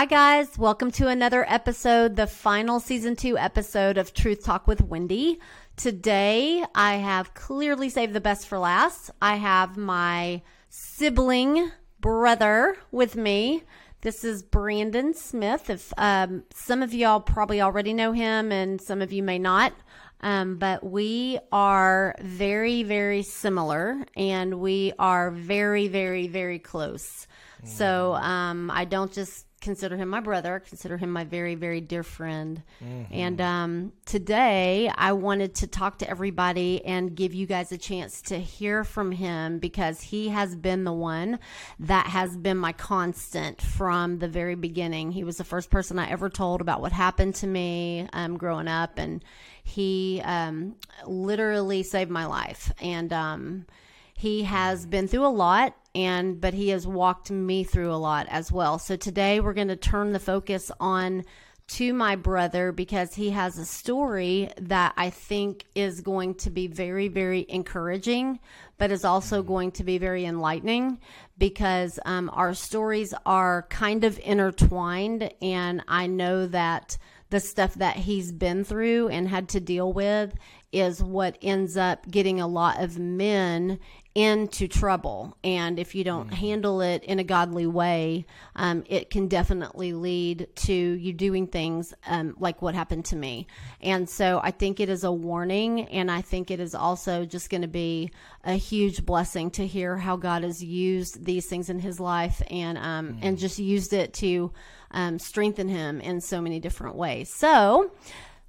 [0.00, 0.56] Hi, guys.
[0.56, 5.38] Welcome to another episode, the final season two episode of Truth Talk with Wendy.
[5.76, 9.10] Today, I have clearly saved the best for last.
[9.20, 10.40] I have my
[10.70, 13.62] sibling brother with me.
[14.00, 15.68] This is Brandon Smith.
[15.68, 19.74] If um, some of y'all probably already know him, and some of you may not.
[20.22, 27.26] Um, but we are very, very similar, and we are very, very, very close.
[27.62, 30.62] So um, I don't just consider him my brother.
[30.66, 32.62] Consider him my very, very dear friend.
[33.10, 38.22] And um, today I wanted to talk to everybody and give you guys a chance
[38.22, 41.38] to hear from him because he has been the one
[41.78, 45.12] that has been my constant from the very beginning.
[45.12, 48.68] He was the first person I ever told about what happened to me um, growing
[48.68, 49.22] up, and
[49.62, 52.72] he um, literally saved my life.
[52.80, 53.66] And um,
[54.14, 58.26] he has been through a lot and but he has walked me through a lot
[58.28, 58.78] as well.
[58.78, 61.24] So today we're going to turn the focus on
[61.70, 66.66] to my brother because he has a story that i think is going to be
[66.66, 68.40] very very encouraging
[68.76, 70.98] but is also going to be very enlightening
[71.38, 76.98] because um, our stories are kind of intertwined and i know that
[77.30, 80.34] the stuff that he's been through and had to deal with
[80.72, 83.78] is what ends up getting a lot of men
[84.14, 85.36] into trouble.
[85.44, 88.26] And if you don't handle it in a godly way,
[88.56, 93.46] um, it can definitely lead to you doing things um, like what happened to me.
[93.80, 95.82] And so I think it is a warning.
[95.88, 98.10] And I think it is also just going to be
[98.42, 102.78] a huge blessing to hear how God has used these things in his life and,
[102.78, 104.52] um, and just used it to
[104.90, 107.32] um, strengthen him in so many different ways.
[107.32, 107.92] So,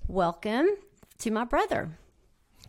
[0.08, 0.70] welcome
[1.20, 1.92] to my brother.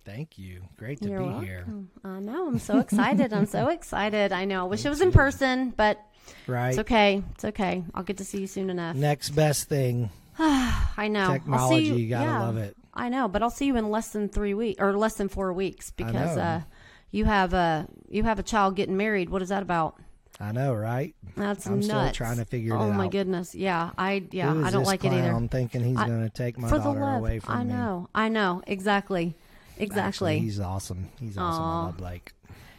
[0.05, 0.63] Thank you.
[0.77, 1.45] Great to You're be welcome.
[1.45, 1.67] here.
[2.05, 2.49] I know.
[2.49, 3.33] I'm so excited.
[3.33, 4.33] I'm so excited.
[4.33, 4.63] I know.
[4.63, 6.01] I wish it was in person, but
[6.47, 6.71] Right.
[6.71, 7.23] it's okay.
[7.35, 7.85] It's okay.
[7.95, 8.97] I'll get to see you soon enough.
[8.97, 10.11] Next best thing.
[10.39, 11.21] I know.
[11.27, 11.95] I'll Technology, see you.
[11.97, 12.77] you gotta yeah, love it.
[12.95, 15.53] I know, but I'll see you in less than three weeks or less than four
[15.53, 16.63] weeks because uh,
[17.11, 19.31] you have a you have a child getting married.
[19.31, 19.99] What is that about?
[20.41, 21.15] I know, right?
[21.37, 22.83] That's I'm still trying to figure it out.
[22.83, 23.55] Oh my goodness.
[23.55, 23.91] Yeah.
[23.97, 24.53] I yeah.
[24.65, 25.31] I don't like it either.
[25.33, 27.19] I'm Thinking he's I- to take my daughter love.
[27.21, 27.73] away from I me.
[27.73, 28.09] I know.
[28.15, 28.63] I know.
[28.67, 29.37] Exactly.
[29.83, 30.39] Actually, Exactly.
[30.39, 31.09] he's awesome.
[31.21, 31.63] He's awesome.
[31.65, 32.33] I love Blake.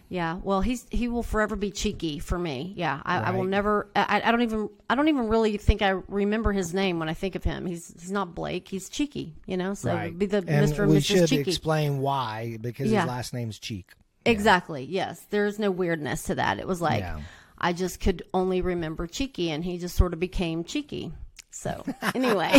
[0.09, 2.74] Yeah, well, he's he will forever be cheeky for me.
[2.78, 3.88] Yeah, I, I will never.
[3.96, 4.69] I, I don't even.
[4.88, 7.66] I don't even really think I remember his name when I think of him.
[7.66, 8.68] He's he's not Blake.
[8.68, 9.34] He's Cheeky.
[9.47, 10.16] You know, so right.
[10.16, 10.80] be the and Mr.
[10.84, 11.06] and we Mrs.
[11.06, 11.50] should Cheeky.
[11.50, 13.02] explain why because Yeah.
[13.02, 13.92] his last name's Cheek.
[14.24, 14.84] exactly.
[14.84, 16.59] Yes, there's no weirdness to that.
[16.59, 17.22] It was like Yeah.
[17.58, 21.12] I just could only remember Cheeky, and he just sort of became Cheeky.
[21.50, 22.52] So anyway,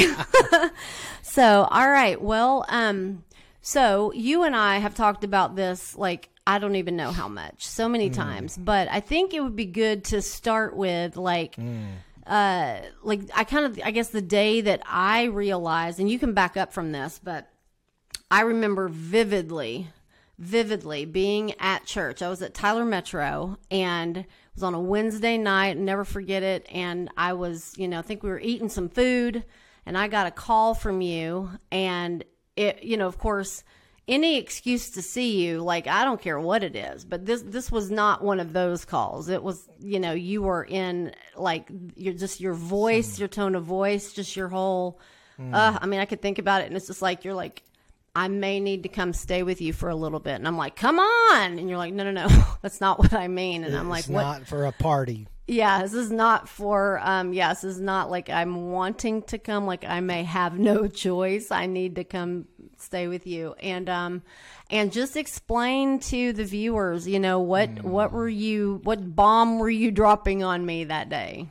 [1.23, 2.21] so all right.
[2.21, 3.23] Well, um,
[3.67, 7.65] so you and I have talked about this like I don't even know how much,
[7.67, 11.57] so many times, but I think it would be good to start with like
[12.27, 16.35] uh like I kind of I guess the day that I realized and you can
[16.35, 17.49] back up from this, but
[18.31, 19.89] I remember vividly
[20.39, 22.21] vividly being at church.
[22.21, 26.67] I was at Tyler Metro and it was on a Wednesday night, never forget it,
[26.71, 29.45] and I was, you know, I think we were eating some food
[29.87, 32.25] and I got a call from you and
[32.57, 33.65] it you know, of course,
[34.07, 37.73] any excuse to see you, like I don't care what it is, but this this
[37.73, 39.29] was not one of those calls.
[39.29, 43.65] It was, you know, you were in like you're just your voice, your tone of
[43.65, 45.01] voice, just your whole.
[45.53, 47.65] Uh, I mean, I could think about it, and it's just like you're like,
[48.15, 50.77] I may need to come stay with you for a little bit, and I'm like,
[50.77, 52.29] come on, and you're like, no, no, no,
[52.63, 54.23] that's not what I mean, and I'm like, it's what?
[54.23, 55.27] not for a party.
[55.47, 59.67] Yeah, this is not for um yeah, this is not like I'm wanting to come
[59.67, 61.51] like I may have no choice.
[61.51, 62.47] I need to come
[62.79, 63.55] stay with you.
[63.63, 64.23] And um
[64.71, 69.71] and just explain to the viewers, you know, what what were you what bomb were
[69.71, 71.47] you dropping on me that day?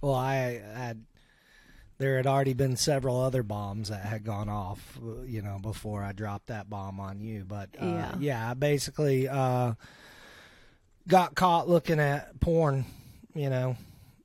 [0.00, 1.04] Well, I had
[1.98, 6.12] there had already been several other bombs that had gone off, you know, before I
[6.12, 7.44] dropped that bomb on you.
[7.44, 8.14] But uh, Yeah.
[8.18, 8.50] yeah.
[8.50, 9.74] I basically uh,
[11.08, 12.84] got caught looking at porn,
[13.34, 13.76] you know,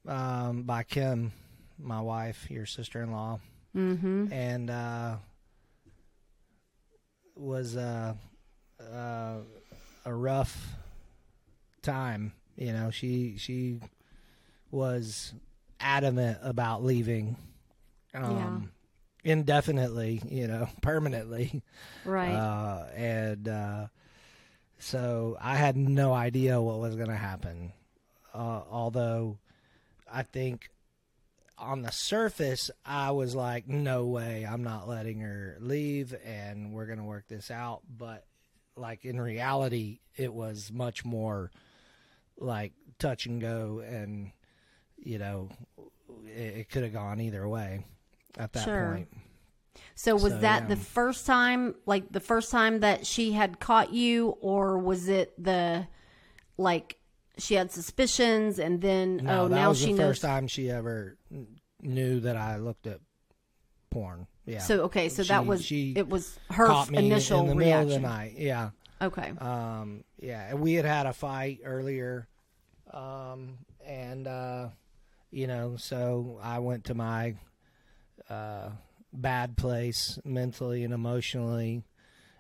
[0.08, 1.31] um, by Kim,
[1.78, 3.40] my wife, your sister in law,
[3.76, 4.31] Mhm.
[4.31, 5.18] and uh,
[7.36, 8.14] was uh,
[8.80, 9.38] uh,
[10.06, 10.74] a rough
[11.81, 12.34] time.
[12.56, 13.80] You know, she she
[14.72, 15.34] was
[15.80, 17.38] adamant about leaving
[18.14, 18.72] um,
[19.24, 21.62] indefinitely, you know, permanently.
[22.04, 22.36] Right.
[22.36, 23.88] Uh, and uh,
[24.80, 27.74] so I had no idea what was going to happen.
[28.34, 29.38] Uh, although
[30.12, 30.70] I think
[31.58, 36.86] on the surface, I was like, no way, I'm not letting her leave and we're
[36.86, 37.81] going to work this out.
[37.98, 38.26] But
[38.76, 41.52] like in reality, it was much more
[42.38, 44.31] like touch and go and,
[44.98, 45.50] you know,
[46.26, 47.84] it, it could have gone either way
[48.38, 48.94] at that Sure.
[48.94, 49.10] point.
[49.96, 50.68] So was So, that yeah.
[50.70, 55.34] the first time, like the first time that she had caught you, or was it
[55.42, 55.88] the
[56.58, 56.98] like
[57.38, 60.08] she had suspicions and then No, oh that now was she the knows?
[60.10, 61.18] first time she ever
[61.81, 63.00] knew that I looked at
[63.90, 64.28] porn.
[64.46, 64.60] Yeah.
[64.60, 67.88] So okay, so that was she it was her initial in the reaction.
[67.88, 68.34] middle of the night.
[68.38, 68.72] Yeah.
[69.02, 72.28] Okay, Um, yeah, and we had had a fight earlier,
[72.94, 74.68] um, and uh,
[75.31, 77.36] you know, so I went to my
[78.30, 78.72] uh,
[79.14, 81.84] bad place mentally and emotionally,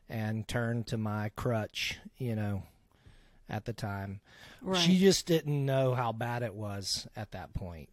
[0.07, 1.99] and turned to my crutch.
[2.17, 2.63] You know,
[3.49, 4.21] at the time,
[4.61, 7.89] right, she just didn't know how bad it was at that point.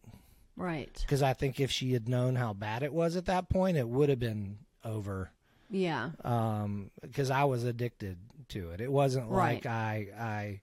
[0.55, 3.77] right, Because I think if she had known how bad it was at that point,
[3.77, 5.31] it would have been over
[5.69, 9.55] yeah, um because i was addicted to it it wasn't Right.
[9.55, 10.61] like i i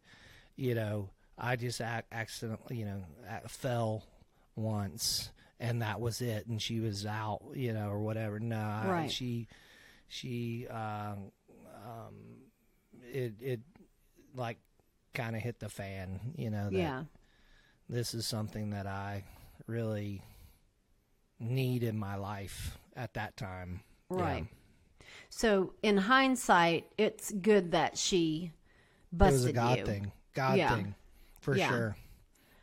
[0.57, 3.03] you know i just ac- accidentally you know
[3.49, 4.03] fell
[4.57, 5.29] once
[5.61, 9.11] and that was it and she was out you know or whatever no I- Right.
[9.11, 9.47] she
[10.09, 11.31] she um
[11.87, 12.15] um
[13.13, 13.61] it it
[14.35, 14.59] like
[15.15, 17.05] kind of hit the fan you know that yeah,
[17.89, 19.23] this is something that i
[19.67, 20.23] really
[21.39, 23.81] need in my life at that time
[24.11, 24.21] Yeah.
[24.23, 24.47] right.
[25.31, 28.53] So in hindsight, it's good that she
[29.13, 29.85] busted it was a God you.
[29.87, 30.13] thing.
[30.33, 30.77] God Yeah.
[30.77, 30.95] thing,
[31.41, 31.69] for Yeah.
[31.69, 31.97] sure.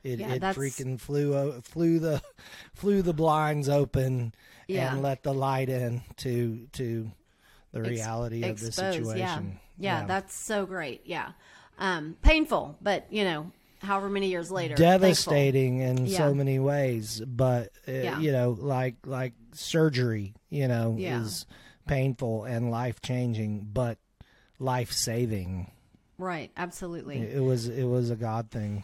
[0.04, 2.22] It, Yeah, it freaking flew flew the
[2.74, 4.34] flew the blinds open
[4.68, 4.94] Yeah.
[4.94, 7.12] and let the light in to to
[7.72, 9.60] the Ex- reality of the situation.
[9.78, 10.02] Yeah.
[10.02, 11.02] yeah, that's so great.
[11.06, 11.32] Yeah,
[11.80, 13.52] um, painful, but you know,
[13.82, 15.00] however many years later, thankful.
[15.08, 16.18] devastating in Yeah.
[16.18, 17.22] so many ways.
[17.26, 21.46] But uh, you know, like like surgery, you know, is
[21.88, 23.98] painful and life changing, but
[24.60, 25.72] life saving.
[26.18, 27.18] Right, absolutely.
[27.20, 28.84] It, it was it was a God thing.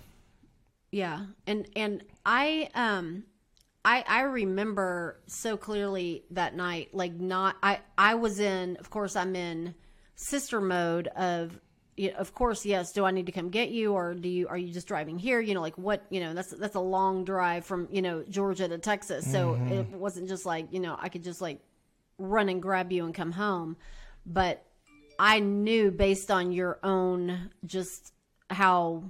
[0.92, 3.24] Yeah, and and I um
[3.84, 9.16] I I remember so clearly that night like not I I was in of course
[9.16, 9.76] I'm in
[10.16, 11.60] sister mode of
[11.96, 14.58] you of course yes do I need to come get you or do you are
[14.58, 15.42] you just driving here?
[15.42, 18.68] You know like what you know that's that's a long drive from you know Georgia
[18.68, 19.30] to Texas.
[19.30, 21.60] So it wasn't just like you know I could just like
[22.18, 23.78] run and grab you and come home.
[24.26, 24.64] But
[25.20, 28.14] I knew based on your own just
[28.50, 29.04] how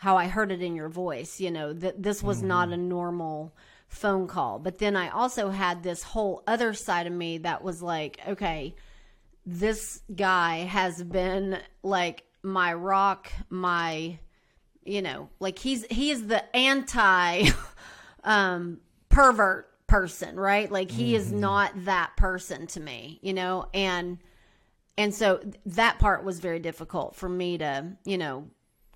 [0.00, 3.54] how I heard it in your voice, you know, that this was not a normal
[3.88, 4.58] phone call.
[4.58, 8.74] But then I also had this whole other side of me that was like, okay,
[9.44, 14.18] this guy has been like my rock, my
[14.86, 17.50] you know, like he's he is the anti
[18.24, 18.80] um
[19.10, 20.72] pervert person, right?
[20.72, 24.16] Like he is not that person to me, you know, and
[24.96, 28.48] and so that part was very difficult for me to, you know,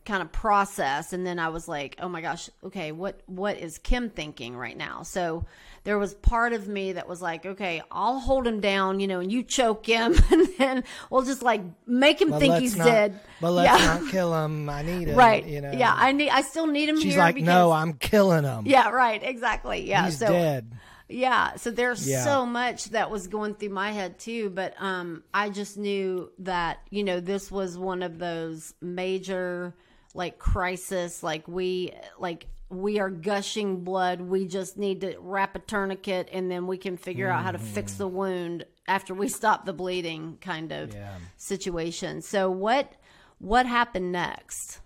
[0.04, 3.78] kind of process and then I was like, "Oh my gosh, okay, what what is
[3.78, 5.44] Kim thinking right now?" So
[5.84, 9.20] there was part of me that was like, "Okay, I'll hold him down, you know,
[9.20, 12.84] and you choke him and then we'll just like make him But think he's not,
[12.84, 13.98] dead." But let's yeah.
[13.98, 14.68] not kill him.
[14.68, 15.16] I need him.
[15.16, 15.44] right.
[15.46, 15.72] You know.
[15.72, 18.66] Yeah, I need I still need him She's here like, because no, I'm killing him.
[18.66, 19.88] Yeah, right, exactly.
[19.88, 20.04] Yeah.
[20.06, 20.72] He's so dead.
[21.08, 22.24] yeah, so there's Yeah.
[22.24, 26.78] so much that was going through my head too, but um I just knew that,
[26.90, 29.74] you know, this was one of those major
[30.14, 34.20] like crisis like we like we are gushing blood.
[34.20, 37.58] We just need to wrap a tourniquet and then we can figure out how to
[37.58, 41.18] fix the wound after we stop the bleeding kind of Yeah.
[41.36, 42.22] situation.
[42.22, 42.92] So what
[43.38, 44.80] what happened next?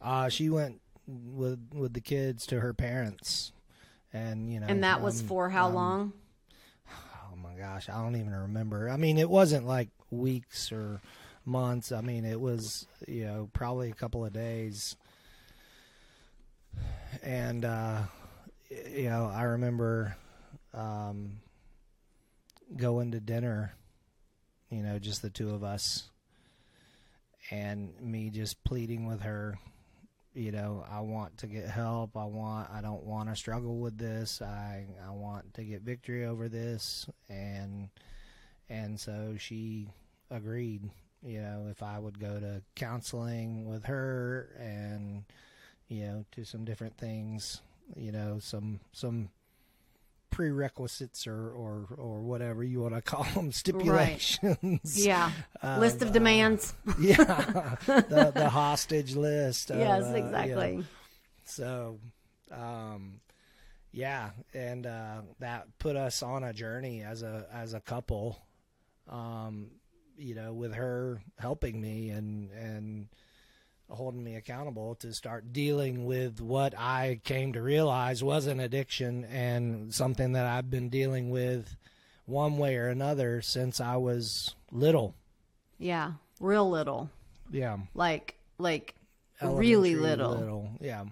[0.00, 3.52] Uh, she went with with the kids to her parents,
[4.12, 6.12] and you know, And that was um, for how um, long?
[7.32, 8.88] Oh my gosh, I don't even remember.
[8.88, 11.00] I mean, it wasn't like weeks or
[11.44, 11.92] months.
[11.92, 14.96] I mean, it was you know probably a couple of days.
[17.22, 18.02] And uh,
[18.90, 20.16] you know, I remember
[20.72, 21.40] um,
[22.76, 23.74] going to dinner.
[24.70, 26.10] You know, just the two of us,
[27.50, 29.58] and me just pleading with her.
[30.34, 32.16] You know, I want to get help.
[32.16, 32.70] I want.
[32.70, 34.42] I don't want to struggle with this.
[34.42, 37.88] I I want to get victory over this, and
[38.68, 39.90] and so she
[40.30, 40.90] agreed.
[41.24, 45.24] You know, if I would go to counseling with her, and
[45.88, 47.60] you know, to some different things.
[47.96, 49.28] You know, some some
[50.34, 55.06] prerequisites or or or whatever you want to call them stipulations.
[55.06, 55.30] Yeah.
[55.62, 56.74] of, List of uh, demands.
[57.00, 59.70] yeah, the the hostage list.
[59.70, 60.84] of, yes, uh, you know, exactly.
[61.44, 61.98] so,
[62.50, 63.20] um,
[63.92, 68.36] yeah, and uh, that put us on a journey as a as a couple.
[69.08, 69.68] Um,
[70.16, 73.08] you know, with her helping me and and
[73.90, 79.24] holding me accountable to start dealing with what I came to realize was an addiction
[79.26, 81.76] and something that I've been dealing with
[82.26, 85.14] one way or another since I was little.
[85.78, 87.10] Yeah, real little.
[87.50, 87.78] Yeah.
[87.94, 88.94] Like like
[89.42, 90.30] really little.
[90.30, 90.70] Little.
[90.80, 91.04] Yeah.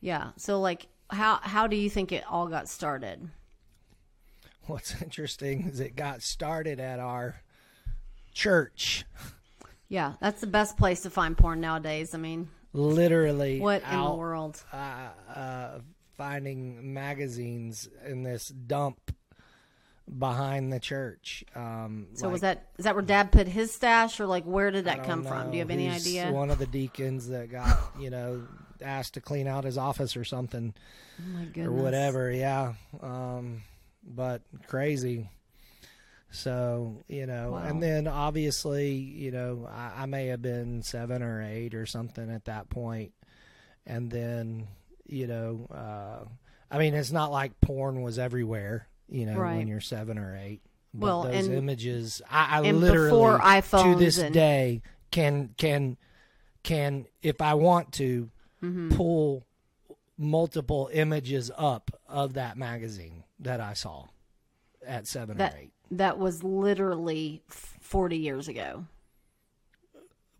[0.00, 0.30] Yeah.
[0.36, 3.28] So like how how do you think it all got started?
[4.66, 7.40] What's interesting is it got started at our
[8.38, 9.04] church.
[9.88, 12.14] Yeah, that's the best place to find porn nowadays.
[12.14, 14.62] I mean, Literally what in the world?
[14.72, 15.78] uh, uh,
[16.16, 19.10] finding magazines in this dump
[20.18, 21.44] behind the church.
[21.54, 24.70] Um, So like, was that is that where Dad put his stash, or like where
[24.70, 25.50] did that come from?
[25.50, 25.74] Do you have know.
[25.74, 26.30] any He's idea?
[26.30, 28.46] One of the deacons that got you know
[28.80, 30.72] asked to clean out his office or something
[31.20, 31.66] oh my goodness.
[31.66, 32.30] or whatever.
[32.30, 33.62] Yeah, um,
[34.04, 35.28] but crazy.
[36.30, 37.58] So you know, Wow.
[37.64, 42.30] and then obviously you know I, I may have been seven or eight or something
[42.30, 43.12] at that point,
[43.86, 44.68] and then
[45.06, 46.24] you know, uh,
[46.70, 48.88] I mean, it's not like porn was everywhere.
[49.08, 49.56] You know, Right.
[49.56, 50.60] when you're seven or eight.
[50.92, 53.38] But Well, those and- images, I, I and literally before
[53.82, 55.96] to this and- day can can
[56.62, 58.30] can if I want to
[58.62, 58.96] Mm-hmm.
[58.96, 59.46] pull
[60.18, 64.06] multiple images up of that magazine that I saw
[64.84, 65.72] at seven That or eight.
[65.92, 68.84] That was literally forty years ago.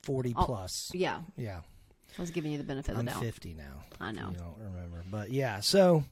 [0.02, 0.90] 40 Oh, plus.
[0.94, 1.60] Yeah, Yeah.
[2.16, 3.22] I was giving you the benefit of I'm the doubt.
[3.22, 3.84] 50 now.
[4.00, 4.30] I know.
[4.30, 5.04] You don't remember.
[5.10, 6.02] But yeah, so,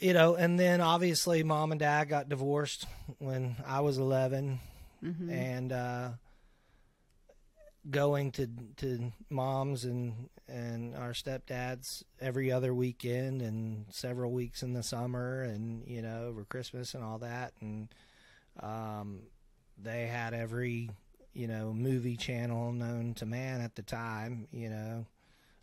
[0.00, 2.86] you know, and then obviously mom and dad got divorced
[3.18, 4.58] when I was 11.
[5.04, 5.30] Mm-hmm.
[5.30, 6.08] And, uh,
[7.90, 14.72] going to to mom's and and our stepdads every other weekend and several weeks in
[14.72, 17.52] the summer and you know over Christmas and all that.
[17.60, 17.88] And
[18.60, 19.20] um
[19.82, 20.90] they had every
[21.32, 25.06] you know movie channel known to man at the time you know.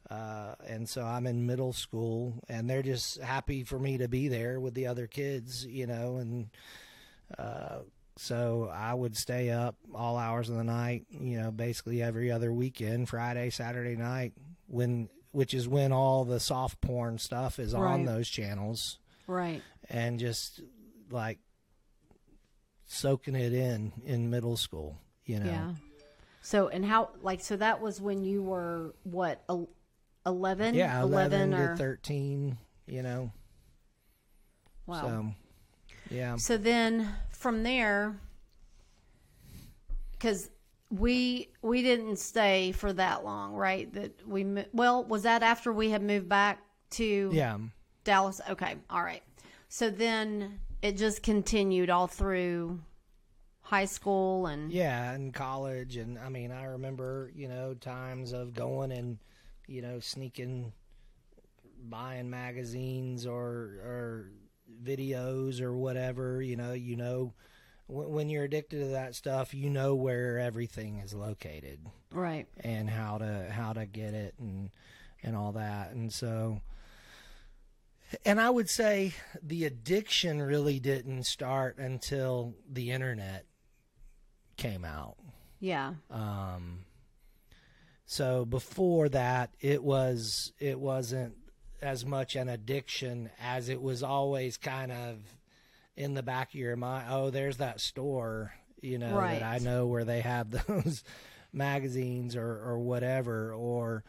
[0.09, 4.27] Uh, and so I'm in middle school, and they're just happy for me to be
[4.27, 6.49] there with the other kids, you know, and
[7.37, 7.79] uh,
[8.21, 12.53] so I would stay up all hours of the night, you know, basically every other
[12.53, 14.33] weekend, Friday, Saturday night,
[14.67, 19.63] when which is when all the soft porn stuff is on those channels, Right.
[19.89, 20.61] and just
[21.09, 21.39] like
[22.85, 25.45] soaking it in in middle school, you know.
[25.49, 25.73] Yeah.
[26.43, 29.69] So and how like so that was when you were what el-
[30.27, 30.75] 11?
[30.75, 33.31] Yeah, 11, or to 13, you know.
[34.85, 35.01] wow.
[35.01, 35.33] So,
[36.15, 36.35] yeah.
[36.35, 37.09] So then
[37.41, 38.15] from there,
[40.11, 40.49] because
[40.91, 43.91] we we didn't stay for that long, right?
[43.93, 46.59] That we well was that after we had moved back
[46.91, 47.57] to Yeah.
[48.03, 48.39] Dallas?
[48.49, 49.23] Okay, all right.
[49.69, 52.79] So then it just continued all through
[53.61, 58.53] high school and Yeah, and college, and I mean, I remember you know times of
[58.53, 59.17] going and
[59.67, 60.73] you know sneaking,
[61.89, 64.31] buying magazines or or
[64.83, 66.41] videos or whatever.
[66.41, 67.33] You know, you know,
[67.87, 71.79] when, you're addicted to that stuff, you know where everything is located
[72.11, 72.47] right.
[72.61, 74.69] and how to how to get it and
[75.23, 76.61] and all that, and so.
[78.25, 83.45] And I would say the addiction really didn't start until the internet
[84.57, 85.15] came out.
[85.61, 85.93] Yeah.
[86.09, 86.79] Um,
[88.05, 91.35] so before that, it was it wasn't
[91.81, 95.17] as much an addiction as it was always kind of
[95.95, 97.07] in the back of your mind.
[97.09, 99.39] Oh, there's that store, you know, Right.
[99.39, 101.03] that I know where they have those
[101.53, 104.03] magazines or or whatever, or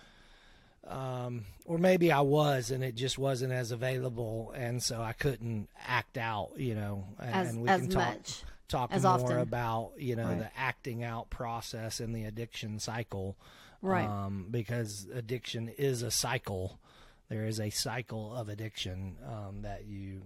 [0.87, 5.69] um, or maybe I was and it just wasn't as available, and so I couldn't
[5.87, 7.05] act out, you know.
[7.21, 8.43] And As we as can talk much.
[8.69, 9.38] talk as more often.
[9.38, 10.38] about you know Right.
[10.41, 13.37] the acting out process and the addiction cycle
[13.81, 14.07] Right.
[14.09, 16.79] um, because addiction is a cycle
[17.29, 20.23] there is a cycle of addiction um, that you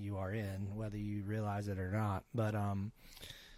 [0.00, 2.92] you are in whether you realize it or not but um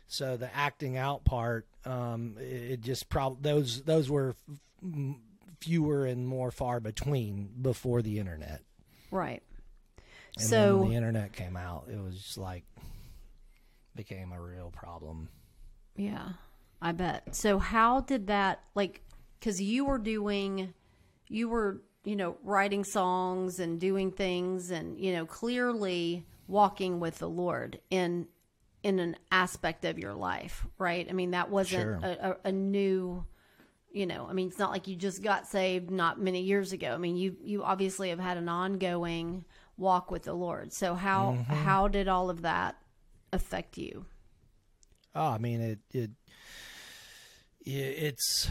[0.07, 4.35] so the acting out part um it, it just prob those those were
[4.83, 5.17] f-
[5.61, 8.63] fewer and more far between before the internet
[9.11, 9.43] Right.
[10.39, 12.65] and so when the internet came out it was just like
[13.95, 15.29] became a real problem
[15.97, 16.31] Yeah,
[16.81, 17.35] I bet.
[17.35, 19.03] So how did that like
[19.41, 20.73] cuz you were doing
[21.29, 27.19] you were, you know, writing songs and doing things and, you know, clearly walking with
[27.19, 28.27] the Lord in
[28.83, 31.07] in an aspect of your life, right?
[31.09, 32.11] I mean, that wasn't Sure.
[32.11, 33.25] a, a, a new
[33.93, 36.95] you know, I mean, it's not like you just got saved not many years ago.
[36.95, 39.45] I mean, you you obviously have had an ongoing
[39.77, 40.73] walk with the Lord.
[40.73, 41.55] So how Mm-hmm.
[41.55, 42.77] how did all of that
[43.33, 44.07] affect you?
[45.15, 45.79] Oh, I mean it.
[45.93, 46.11] It.
[47.65, 48.49] It's.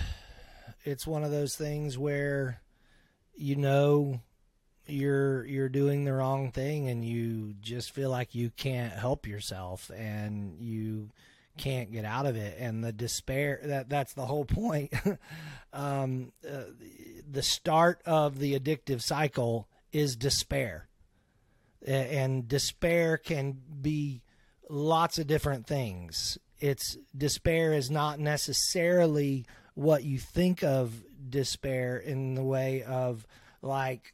[0.84, 2.62] it's one of those things where
[3.40, 4.20] you know
[4.86, 9.90] you're you're doing the wrong thing and you just feel like you can't help yourself
[9.96, 11.10] and you
[11.58, 12.58] can't get out of it.
[12.60, 14.94] And the despair that that's the whole point.
[15.72, 16.64] Um, uh,
[17.30, 20.88] the start of the addictive cycle is despair.
[21.86, 24.24] And despair can be
[24.68, 26.40] lots of different things.
[26.58, 33.26] It's despair is not necessarily what you think of despair in the way of
[33.62, 34.14] like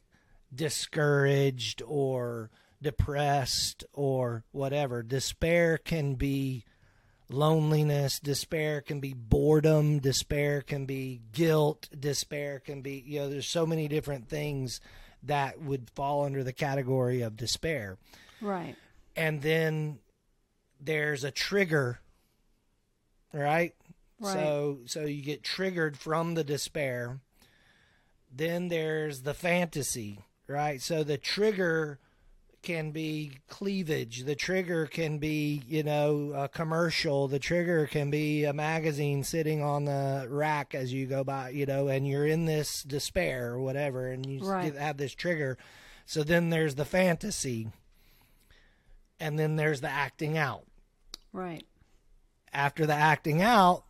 [0.54, 2.50] discouraged or
[2.82, 5.02] depressed or whatever.
[5.02, 6.64] Despair can be
[7.28, 13.48] loneliness, despair can be boredom, despair can be guilt, despair can be, you know, there's
[13.48, 14.80] so many different things
[15.22, 17.98] that would fall under the category of despair.
[18.40, 18.76] Right.
[19.16, 19.98] And then
[20.80, 22.00] there's a trigger,
[23.32, 23.74] right?
[24.18, 24.32] Right.
[24.34, 27.20] So so you get triggered from the despair.
[28.34, 30.80] Then there's the fantasy, right?
[30.82, 31.98] So the trigger
[32.62, 34.24] can be cleavage.
[34.24, 37.28] The trigger can be, you know, a commercial.
[37.28, 41.64] The trigger can be a magazine sitting on the rack as you go by, you
[41.64, 44.74] know, and you're in this despair or whatever, and you Right.
[44.74, 45.56] have this trigger.
[46.06, 47.68] So then there's the fantasy,
[49.20, 50.66] and then there's the acting out.
[51.32, 51.64] Right.
[52.52, 53.84] After the acting out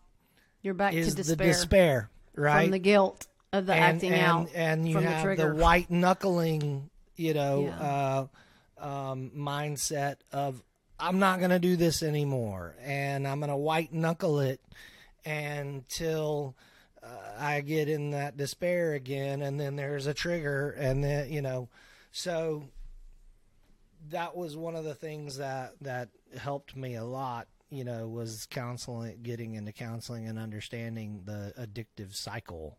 [0.66, 2.62] You're back is to the despair, despair, right?
[2.64, 5.25] from the guilt of the and, acting and, out and you from the have the,
[5.37, 5.54] trigger.
[5.54, 8.26] white knuckling, you know, Yeah.
[8.80, 10.61] uh, um, mindset of
[10.99, 14.61] I'm not going to do this anymore, and I'm going to white knuckle it
[15.25, 16.56] until
[17.00, 17.06] uh,
[17.38, 21.68] I get in that despair again, and then there's a trigger, and then you know,
[22.11, 22.64] so
[24.09, 28.46] that was one of the things that that helped me a lot you know was
[28.50, 32.79] counseling getting into counseling and understanding the addictive cycle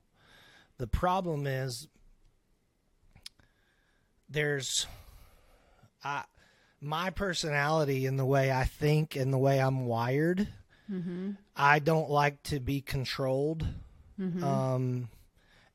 [0.78, 1.88] the problem is
[4.30, 4.88] there's
[6.04, 6.24] I
[6.80, 10.48] my personality and the way I think and the way I'm wired
[10.92, 11.32] mm-hmm.
[11.56, 13.66] I don't like to be controlled
[14.20, 14.44] Mm-hmm.
[14.44, 15.10] um,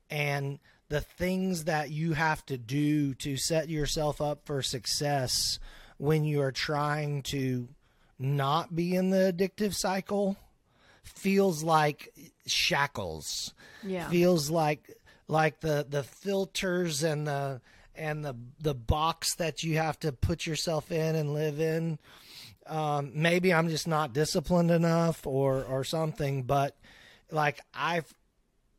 [0.09, 5.59] and the things that you have to do to set yourself up for success
[5.97, 7.69] when you are trying to
[8.23, 10.37] not be in the addictive cycle
[11.03, 12.13] feels like
[12.45, 14.09] shackles yeah.
[14.09, 17.61] feels like like the the filters and the
[17.95, 21.99] and the the box that you have to put yourself in and live in
[22.67, 26.77] um, maybe i'm just not disciplined enough or or something but
[27.31, 28.13] like i've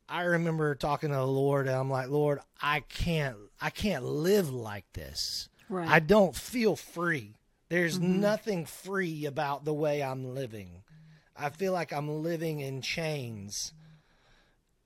[0.09, 4.51] i remember talking to the lord and i'm like lord i can't i can't live
[4.51, 5.87] like this right.
[5.87, 7.35] I don't feel free.
[7.69, 8.19] There's mm-hmm.
[8.19, 10.83] nothing free about the way I'm living.
[11.35, 13.73] I feel like I'm living in chains.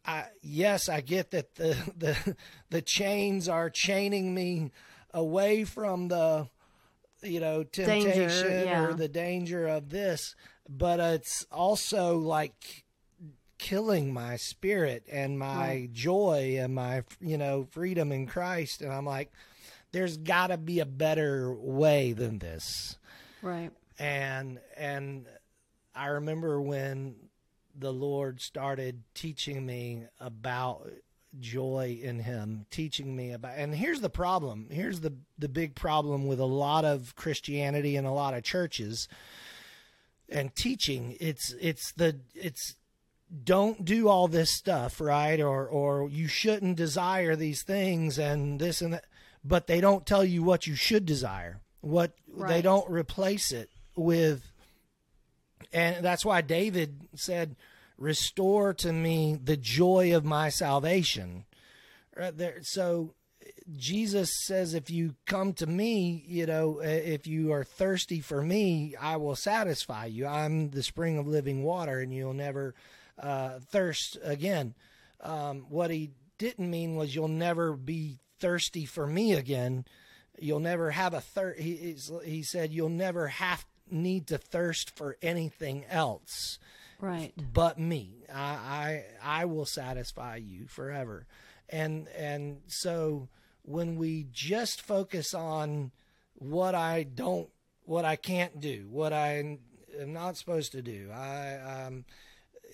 [0.06, 2.36] I yes, I get that the the
[2.70, 4.72] the chains are chaining me
[5.14, 6.48] away from the
[7.22, 8.84] you know temptation yeah.
[8.84, 10.36] or the danger of this,
[10.68, 12.86] but it's also like
[13.58, 15.94] killing my spirit and my Right.
[15.94, 19.32] joy and my you know freedom in Christ and I'm like
[19.92, 22.98] there's got to be a better way than this.
[23.42, 23.72] Right.
[23.98, 25.26] and and
[25.96, 27.16] I remember when
[27.78, 30.90] the Lord started teaching me about
[31.40, 34.68] joy in him teaching me about and here's the problem.
[34.72, 39.08] Here's the the big problem with a lot of Christianity and a lot of churches
[40.28, 41.16] and teaching.
[41.20, 42.76] It's it's the it's
[43.44, 45.40] don't do all this stuff right?
[45.40, 49.06] Or or you shouldn't desire these things and this and that
[49.44, 51.62] but they don't tell you what you should desire.
[51.82, 54.44] What they don't replace it with
[55.72, 57.56] and that's why David said
[57.98, 61.46] restore to me the joy of my salvation.
[62.16, 62.60] Right there.
[62.64, 63.14] So
[63.78, 68.96] Jesus says if you come to me you know if you are thirsty for me
[69.00, 70.28] I will satisfy you.
[70.28, 72.76] I'm the spring of living water and you'll never
[73.18, 74.76] uh, thirst again.
[75.22, 79.86] Um, what he didn't mean was you'll never be thirsty for me again
[80.38, 85.18] you'll never have a thirst he, he said you'll never have need to thirst for
[85.22, 86.60] anything else
[87.02, 87.32] Right.
[87.54, 88.26] but me.
[88.34, 91.26] I, I I will satisfy you forever.
[91.70, 93.30] And and so
[93.64, 95.92] when we just focus on
[96.36, 97.50] what I don't
[97.86, 99.58] what I can't do, what I
[99.98, 102.04] am not supposed to do, I um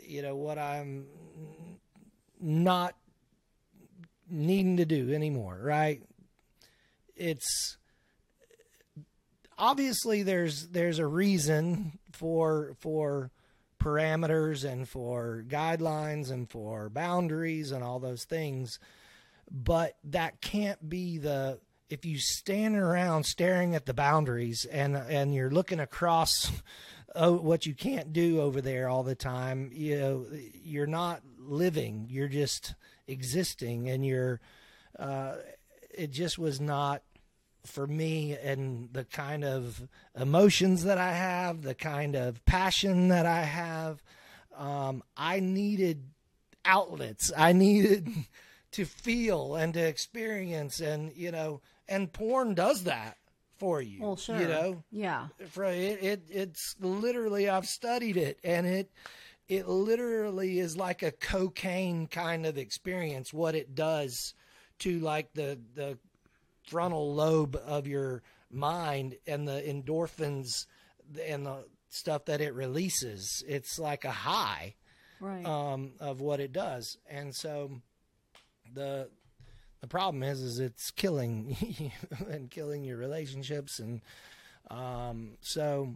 [0.04, 1.06] you know what I'm
[2.42, 2.96] not
[4.30, 6.02] needing to do anymore, right?
[7.16, 7.78] It's
[9.58, 13.32] obviously there's there's a reason for for
[13.80, 18.80] parameters and for guidelines and for boundaries and all those things.
[19.50, 21.60] But that can't be the
[21.90, 26.52] if you stand around staring at the boundaries and and you're looking across
[27.16, 30.26] oh, what you can't do over there all the time, you know,
[30.64, 32.08] you're not living.
[32.10, 32.76] You're just
[33.08, 34.40] existing, and you're.
[34.98, 35.36] Uh,
[35.98, 37.02] it just was not
[37.66, 39.88] for me and the kind of
[40.20, 44.04] emotions that I have, the kind of passion that I have.
[44.58, 46.04] Um, I needed
[46.64, 47.32] outlets.
[47.36, 48.10] I needed
[48.72, 53.18] to feel and to experience, and you know, and porn does that
[53.58, 54.02] for you.
[54.02, 54.40] Well, sure.
[54.40, 55.28] You know, Yeah.
[55.50, 58.92] for it, it it's literally I've studied it, and it
[59.48, 63.34] it literally is like a cocaine kind of experience.
[63.34, 64.34] What it does
[64.80, 65.98] to like the the
[66.68, 70.66] frontal lobe of your mind and the endorphins
[71.24, 73.44] and the stuff that it releases.
[73.48, 74.76] It's like a high
[75.20, 75.46] Right.
[75.46, 77.82] um, of what it does, and so
[78.74, 79.10] the
[79.82, 81.92] the problem is is it's killing you
[82.30, 84.02] and killing your relationships, and
[84.70, 85.96] um, so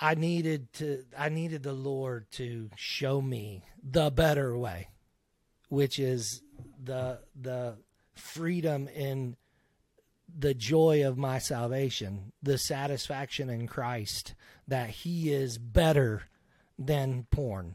[0.00, 4.88] I needed to I needed the Lord to show me the better way,
[5.68, 6.42] which is
[6.82, 7.76] the the
[8.14, 9.36] freedom in
[10.38, 14.34] the joy of my salvation, the satisfaction in Christ
[14.68, 16.22] that He is better
[16.78, 17.74] than porn.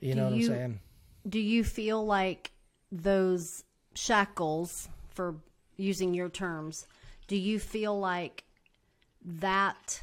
[0.00, 0.80] You Do know what you- I'm saying?
[1.28, 2.50] Do you feel like
[2.90, 3.62] those
[3.94, 5.36] shackles, for
[5.76, 6.86] using your terms,
[7.28, 8.42] do you feel like
[9.24, 10.02] that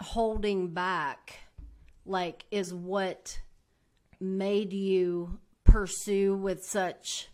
[0.00, 1.38] holding back,
[2.04, 3.40] like, is what
[4.20, 7.28] made you pursue with such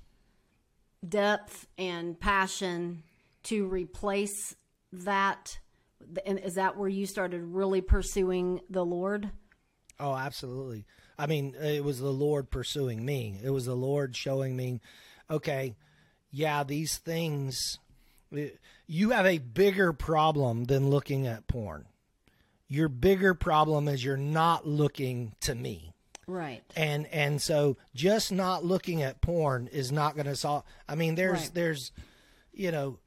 [1.07, 3.03] depth and passion
[3.45, 4.55] to replace
[4.93, 5.59] that?
[6.25, 9.31] And is that where you started really pursuing the Lord?
[9.99, 10.87] Oh, absolutely.
[11.19, 13.39] I mean, it was the Lord pursuing me.
[13.43, 14.81] It was the Lord showing me,
[15.31, 15.77] okay,
[16.31, 17.79] yeah, these things,
[18.87, 21.85] you have a bigger problem than looking at porn.
[22.71, 25.93] Your bigger problem is you're not looking to me.
[26.27, 26.63] Right.
[26.77, 31.17] And and so just not looking at porn is not going to solve I mean
[31.17, 31.51] there's Right.
[31.55, 31.91] there's
[32.53, 32.99] you know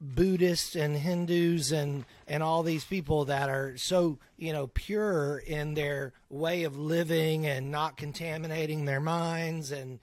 [0.00, 5.74] Buddhists and Hindus and and all these people that are so you know pure in
[5.74, 10.00] their way of living and not contaminating their minds and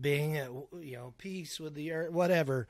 [0.00, 2.68] being at you know peace with the earth whatever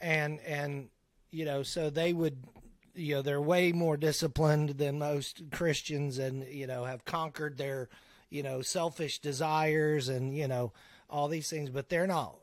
[0.00, 0.88] and and
[1.30, 2.38] you know so they would
[2.96, 7.88] you know they're way more disciplined than most Christians and you know have conquered their
[8.30, 10.72] you know selfish desires and you know
[11.08, 12.36] all these things but they're not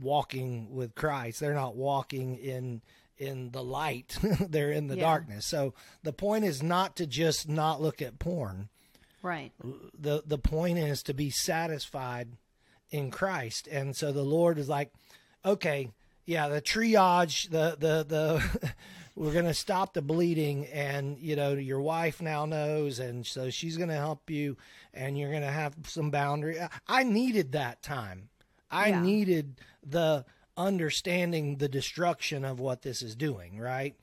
[0.00, 1.40] walking with Christ.
[1.40, 2.82] They're not walking in
[3.18, 4.16] in the light.
[4.40, 5.02] They're in the Yeah.
[5.02, 5.46] darkness.
[5.46, 8.68] So the point is not to just not look at porn.
[9.22, 9.52] Right.
[9.96, 12.30] The the point is to be satisfied
[12.90, 13.68] in Christ.
[13.68, 14.92] And so the Lord is like,
[15.44, 15.90] okay,
[16.24, 18.72] yeah, the triage, the the the
[19.16, 23.50] we're going to stop the bleeding and you know your wife now knows and so
[23.50, 24.56] she's going to help you
[24.94, 26.58] and you're going to have some boundary.
[26.60, 28.28] I- I needed that time.
[28.70, 29.02] I Yeah.
[29.02, 30.24] needed the
[30.56, 33.94] understanding the destruction of what this is doing, right?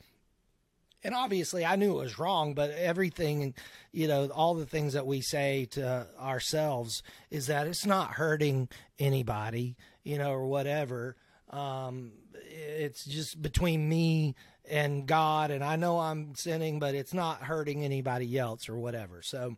[1.03, 3.53] And obviously I knew it was wrong, but everything,
[3.91, 7.01] you know, all the things that we say to ourselves
[7.31, 8.67] is that it's not hurting
[8.99, 11.15] anybody, you know, or whatever.
[11.49, 12.11] Um,
[12.43, 14.35] it's just between me
[14.69, 19.21] and God, and I know I'm sinning, but it's not hurting anybody else or whatever.
[19.21, 19.57] So,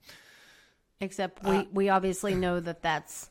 [1.00, 3.30] Except we, we obviously know that that's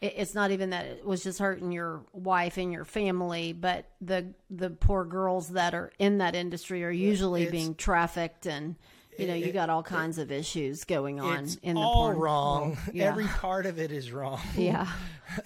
[0.00, 4.34] it's not even that it was just hurting your wife and your family, but the
[4.50, 8.76] the poor girls that are in that industry are usually being trafficked and
[9.18, 12.16] you know you got all kinds of issues going on it's in the all porn
[12.18, 12.60] wrong.
[12.70, 12.78] world.
[12.92, 13.04] Yeah.
[13.06, 14.40] Every part of it is wrong.
[14.56, 14.86] yeah,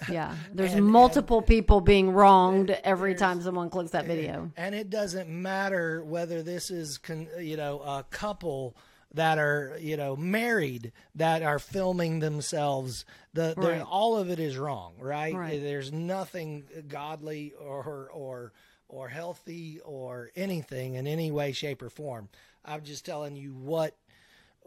[0.09, 0.35] yeah.
[0.53, 4.51] There's And- multiple people being wronged every time someone clicks that video.
[4.57, 8.75] And it doesn't matter whether this is, con, you know, a couple
[9.15, 13.05] that are, you know, married that are filming themselves.
[13.33, 13.81] The, the Right.
[13.81, 15.33] all of it is wrong, right?
[15.33, 15.59] Right.
[15.61, 18.53] There's nothing godly or or
[18.87, 22.27] or healthy or anything in any way, shape, or form.
[22.65, 23.95] I'm just telling you what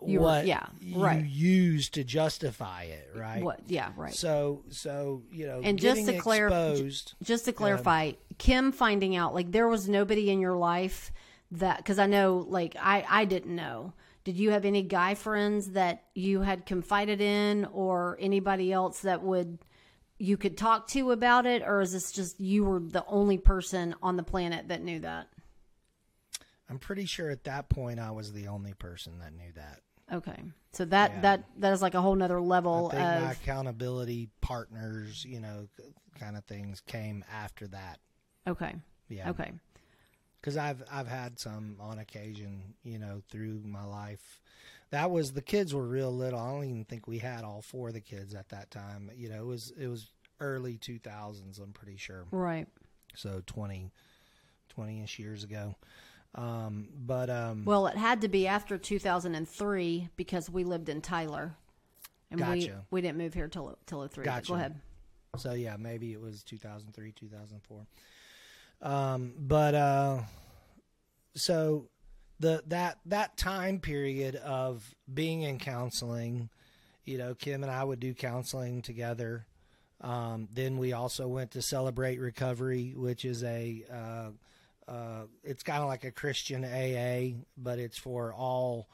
[0.04, 1.24] You were- what yeah, you right.
[1.24, 3.42] use to justify it, right?
[3.42, 3.60] What?
[3.68, 4.12] Yeah, right.
[4.14, 6.80] So so you know, And just to clarify,
[7.22, 11.12] just to clarify, um, Kim finding out like there was nobody in your life
[11.52, 13.92] that because I know like I I didn't know.
[14.24, 19.22] Did you have any guy friends that you had confided in, or anybody else that
[19.22, 19.58] would
[20.18, 23.94] you could talk to about it, or is this just you were the only person
[24.02, 25.26] on the planet that knew that?
[26.72, 29.80] I'm pretty sure at that point I was the only person that knew that.
[30.10, 30.42] Okay.
[30.72, 31.20] So that Yeah.
[31.20, 35.38] that that is like a whole nother level I think of my accountability partners, you
[35.40, 35.68] know,
[36.18, 38.00] kind of things came after that.
[38.46, 38.74] okay.
[39.10, 39.28] Yeah.
[39.30, 39.52] Okay.
[40.40, 44.40] because I've I've had some on occasion, you know, through my life.
[44.90, 46.40] That was the kids were real little.
[46.40, 49.10] I don't even think we had all four of the kids at that time.
[49.14, 50.08] You know, it was it was
[50.40, 51.58] early two thousands.
[51.58, 52.24] I'm pretty sure.
[52.30, 52.66] Right.
[53.14, 53.90] So 20,
[54.78, 55.76] 20-ish years ago.
[56.34, 61.54] Um, but um, Well, it had to be after 2003 because we lived in Tyler.
[62.30, 62.84] And we Gotcha.
[62.90, 64.24] we didn't move here till till 03.
[64.24, 64.48] Gotcha.
[64.48, 64.80] Go ahead.
[65.36, 67.86] So yeah, maybe it was 2003, 2004.
[68.80, 70.18] Um, but uh,
[71.34, 71.88] so
[72.40, 76.48] the that that time period of being in counseling,
[77.04, 79.46] you know, Kim and I would do counseling together.
[80.00, 84.30] Um, then we also went to Celebrate Recovery, which is a uh,
[84.88, 88.88] uh, it's kind of like a Christian AA, but it's for all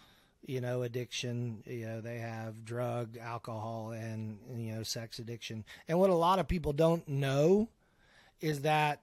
[0.47, 5.99] you know addiction you know they have drug alcohol and you know sex addiction and
[5.99, 7.69] what a lot of people don't know
[8.41, 9.01] is that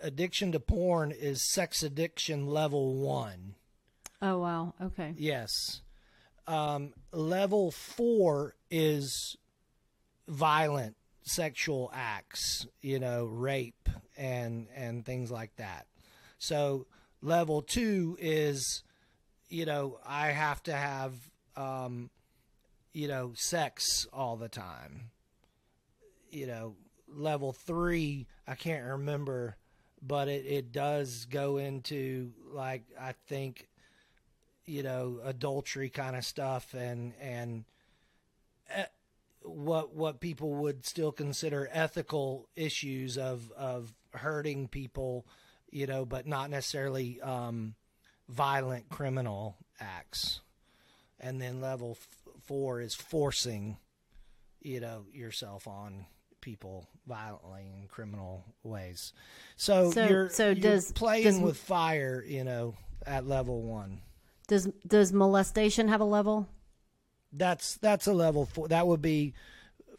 [0.00, 3.54] addiction to porn is sex addiction level 1
[4.22, 4.74] Oh wow.
[4.80, 5.14] Okay.
[5.16, 5.80] yes
[6.46, 9.36] um, level 4 is
[10.28, 15.86] violent sexual acts you know rape and and things like that
[16.38, 16.86] so
[17.22, 18.84] level 2 is
[19.54, 21.14] you know, I have to have,
[21.56, 22.10] um,
[22.92, 25.10] you know, sex all the time.
[26.30, 26.74] You know,
[27.08, 29.56] level three, I can't remember,
[30.02, 33.68] but it, it does go into, like, I think,
[34.66, 37.64] you know, adultery kind of stuff and, and,
[38.70, 38.86] eh,
[39.44, 45.26] what what people would still consider ethical issues of of hurting people,
[45.70, 47.74] you know, but not necessarily um,
[48.28, 50.40] violent criminal acts.
[51.20, 52.08] And then level f-
[52.46, 53.76] four is forcing,
[54.60, 56.06] you know, yourself on
[56.40, 59.12] people violently in criminal ways.
[59.56, 62.74] So, So- you're so you're does- playing does- with fire, you know,
[63.06, 64.00] at level one.
[64.48, 66.48] Does does molestation have a level?
[67.36, 68.68] That's that's a level four.
[68.68, 69.34] That would be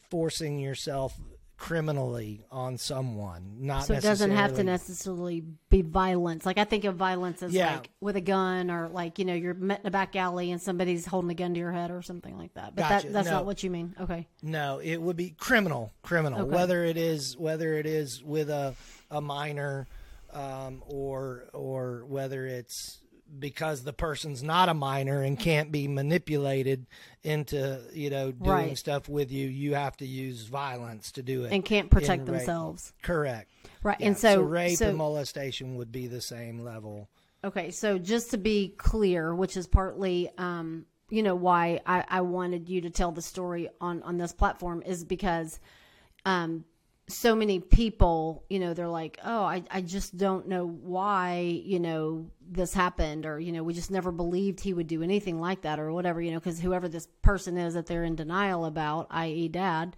[0.10, 1.14] forcing yourself
[1.58, 6.46] criminally on someone, not So it doesn't have to necessarily- be violence.
[6.46, 7.76] Like I think of violence as Yeah.
[7.78, 10.62] like with a gun or like you know you're met in a back alley and
[10.62, 12.76] somebody's holding a gun to your head or something like that.
[12.76, 13.08] But Gotcha.
[13.08, 13.36] that that's No.
[13.36, 13.96] not what you mean.
[14.02, 14.28] Okay.
[14.42, 16.42] No, it would be criminal, criminal.
[16.42, 16.52] Okay.
[16.56, 18.76] Whether it is whether it is with a
[19.10, 19.88] a minor,
[20.34, 23.00] um, or or whether it's
[23.40, 26.86] because the person's not a minor and can't be manipulated
[27.24, 28.78] into you know doing Right.
[28.78, 31.52] stuff with you, you have to use violence to do it.
[31.52, 32.94] And can't protect themselves.
[33.02, 33.50] Correct.
[33.84, 33.98] Right.
[34.00, 37.10] Yeah, and so, rape so and molestation would be the same level.
[37.44, 42.22] Okay, so just to be clear, which is partly, um, you know, why I, I
[42.22, 45.60] wanted you to tell the story on on this platform is because,
[46.26, 46.66] um,
[47.08, 51.80] so many people, you know, they're like, oh, I I just don't know why, you
[51.80, 55.62] know, this happened, or you know, we just never believed he would do anything like
[55.62, 59.08] that, or whatever, you know, because whoever this person is that they're in denial about,
[59.12, 59.96] i.e., dad,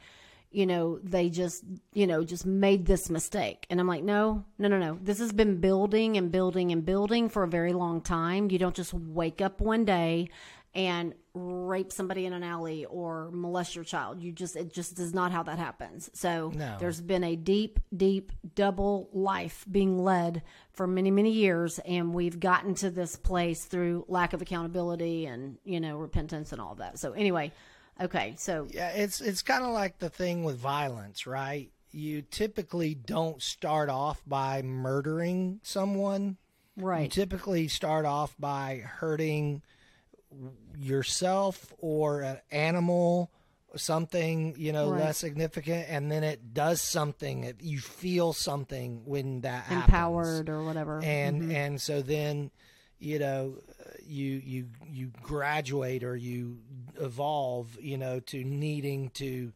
[0.52, 3.66] you know, they just, you know, just made this mistake.
[3.70, 4.98] And I'm like, no, no, no, no.
[5.02, 8.52] This has been building and building and building for a very long time.
[8.52, 10.30] You don't just wake up one day
[10.74, 14.22] and rape somebody in an alley or molest your child.
[14.22, 16.10] You just, it just is not how that happens.
[16.14, 16.78] So No.
[16.80, 21.80] there's been a deep, deep double life being led for many, many years.
[21.80, 26.60] And we've gotten to this place through lack of accountability and, you know, repentance and
[26.60, 27.00] all that.
[27.00, 27.52] So anyway,
[28.02, 28.36] okay.
[28.38, 31.72] So Yeah, it's it's kind of like the thing with violence, right?
[31.92, 36.38] You typically don't start off by murdering someone.
[36.76, 37.04] Right.
[37.04, 39.64] You typically start off by hurting
[40.78, 43.32] yourself or an animal,
[43.76, 45.06] something you know Right.
[45.06, 47.44] less significant, and then it does something.
[47.44, 49.86] It, you feel something when that happens.
[49.86, 51.02] empowered or whatever.
[51.04, 51.52] and mm-hmm.
[51.52, 52.52] and so then
[53.00, 53.56] you know
[54.04, 56.58] you you you graduate or you
[57.00, 59.52] evolve you know to needing to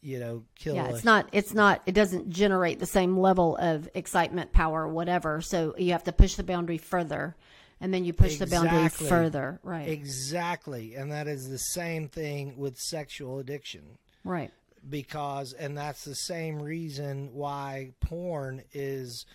[0.00, 1.28] you know kill yeah, a- it's not.
[1.32, 1.82] It's not.
[1.86, 5.40] It doesn't generate the same level of excitement, power, whatever.
[5.40, 7.36] So you have to push the boundary further,
[7.82, 9.08] and then you push the boundary Exactly.
[9.08, 9.60] further.
[9.62, 9.88] Right.
[9.88, 14.50] exactly and that is the same thing with sexual addiction right.
[14.88, 19.26] because and that's the same reason why porn is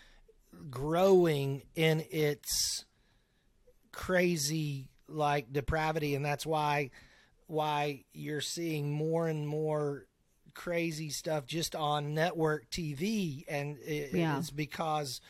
[0.72, 2.86] growing in its
[3.92, 6.90] crazy like depravity and that's why
[7.48, 10.06] why you're seeing more and more
[10.54, 14.38] crazy stuff just on network TV and it, Yeah.
[14.40, 15.22] it's because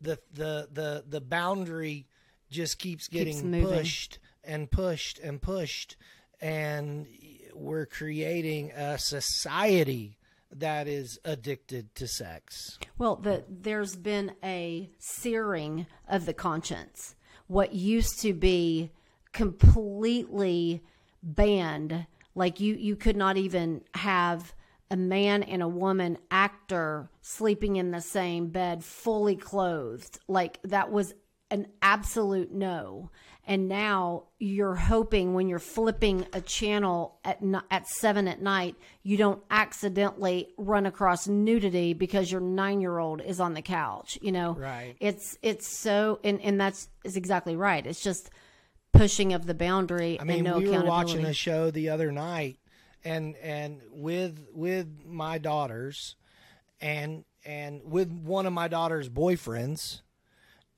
[0.00, 2.06] the the the the boundary
[2.50, 3.66] just keeps getting moving.
[3.66, 5.96] pushed and pushed and pushed
[6.40, 7.06] and
[7.54, 10.18] we're creating a society
[10.52, 12.78] that is addicted to sex.
[12.98, 17.14] Well, the, there's been a searing of the conscience.
[17.46, 18.92] What used to be
[19.32, 20.82] completely
[21.22, 24.54] banned, like you, you could not even have
[24.90, 30.20] a man and a woman actor sleeping in the same bed, fully clothed.
[30.28, 31.14] Like that was
[31.50, 33.10] an absolute no.
[33.48, 39.16] And now you're hoping when you're flipping a channel at at seven at night, you
[39.16, 44.18] don't accidentally run across nudity because your nine year old is on the couch.
[44.20, 44.96] You know, right?
[44.98, 47.86] It's it's so and and that's is exactly right.
[47.86, 48.30] It's just
[48.92, 50.20] pushing of the boundary.
[50.20, 52.58] I mean, no we were watching a show the other night,
[53.04, 56.16] and and with with my daughters,
[56.80, 60.00] and and with one of my daughter's boyfriends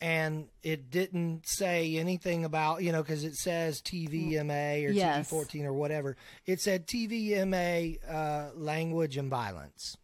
[0.00, 5.30] and it didn't say anything about you know because it says TVMA or yes.
[5.30, 6.16] TV14 or whatever.
[6.46, 9.96] It said TVMA uh, language and violence,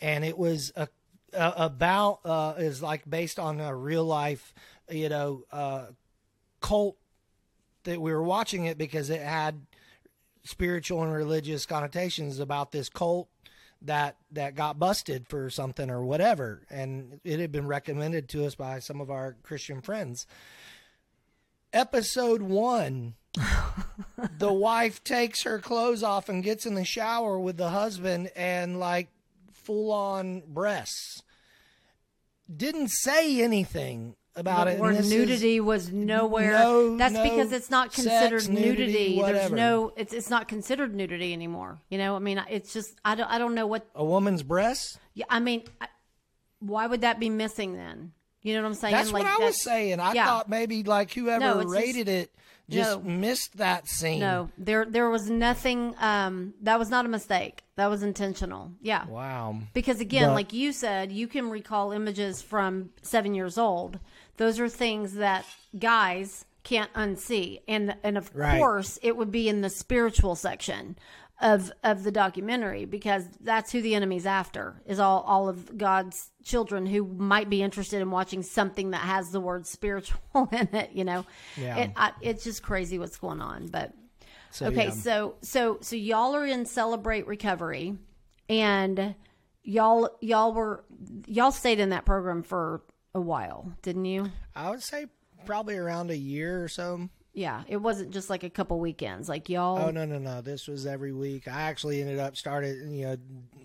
[0.00, 0.88] and it was a,
[1.32, 4.54] a about uh, is like based on a real life
[4.90, 5.86] you know uh,
[6.60, 6.96] cult
[7.84, 9.66] that we were watching it because it had
[10.44, 13.28] spiritual and religious connotations about this cult
[13.84, 16.62] that that got busted for something or whatever.
[16.70, 20.26] And it had been recommended to us by some of our christian friends.
[21.72, 23.14] Episode 1
[24.38, 28.78] the wife takes her clothes off and gets in the shower with the husband and
[28.78, 29.08] like
[29.52, 31.22] full on breasts.
[32.54, 34.80] Didn't say anything about the it.
[34.80, 36.52] Word nudity was nowhere.
[36.52, 39.16] No, That's no because it's not considered sex, nudity.
[39.16, 39.92] nudity There's no.
[39.96, 41.78] It's it's not considered nudity anymore.
[41.88, 42.16] You know.
[42.16, 44.98] I mean, it's just I don't I don't know what a woman's breasts.
[45.14, 45.26] Yeah.
[45.28, 45.64] I mean,
[46.60, 48.12] why would that be missing then?
[48.42, 48.92] You know what I'm saying?
[48.92, 50.00] That's like, what I was saying.
[50.00, 50.26] I yeah.
[50.26, 52.30] thought maybe like whoever no, rated just, it
[52.68, 54.20] just no, missed that scene.
[54.20, 55.94] No, there there was nothing.
[55.98, 57.62] Um, that was not a mistake.
[57.76, 58.72] That was intentional.
[58.82, 59.06] Yeah.
[59.06, 59.56] Wow.
[59.72, 63.98] Because again, But- like you said, you can recall images from seven years old.
[64.36, 65.44] Those are things that
[65.78, 68.58] guys can't unsee, and and of Right.
[68.58, 70.96] course, it would be in the spiritual section
[71.40, 76.30] of of the documentary because that's who the enemy's after is all all of God's
[76.42, 80.20] children who might be interested in watching something that has the word spiritual
[80.52, 80.90] in it.
[80.92, 81.76] You know, Yeah.
[81.78, 83.92] it, I, it's just crazy what's going on, but.
[84.50, 84.90] So, Okay, yeah.
[84.92, 87.96] so so so y'all are in celebrate recovery,
[88.48, 89.16] and
[89.64, 90.84] y'all y'all were
[91.26, 92.80] y'all stayed in that program for
[93.14, 94.30] a while, didn't you?
[94.54, 95.06] I would say
[95.46, 97.08] probably around a year or so.
[97.32, 99.28] Yeah, it wasn't just like a couple weekends.
[99.28, 100.40] Like y'all, Oh no no no!
[100.40, 101.48] This was every week.
[101.48, 103.16] I actually ended up started you know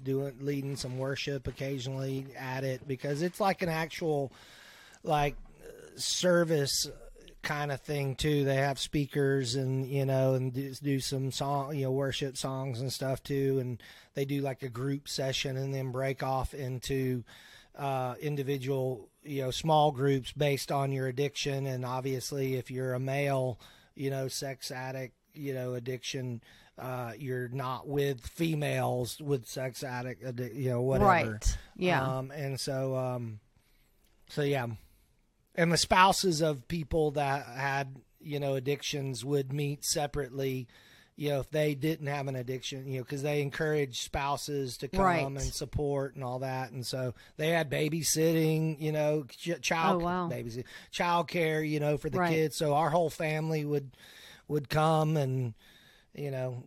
[0.03, 4.31] doing leading some worship occasionally at it because it's like an actual
[5.03, 5.35] like
[5.95, 6.87] service
[7.43, 8.43] kind of thing too.
[8.43, 12.81] They have speakers and you know and do, do some song you know worship songs
[12.81, 13.81] and stuff too, and
[14.15, 17.23] they do like a group session and then break off into
[17.79, 21.65] uh, individual you know small groups based on your addiction.
[21.65, 23.59] And obviously if you're a male
[23.95, 26.41] you know sex addict you know addiction
[26.77, 31.09] uh, you're not with females with sex addict addic- you know whatever.
[31.09, 31.57] Right?
[31.75, 33.39] Yeah, um, and so um,
[34.29, 34.67] so yeah.
[35.55, 40.67] And the spouses of people that had you know addictions would meet separately
[41.19, 44.87] you know if they didn't have an addiction you know because they encourage spouses to
[44.87, 45.25] come Right.
[45.25, 50.05] and support and all that and so they had babysitting you know ch- child Oh,
[50.05, 50.29] wow.
[50.29, 52.31] babysit child care you know for the Right.
[52.31, 53.91] kids so our whole family would
[54.47, 55.53] would come and
[56.15, 56.63] you know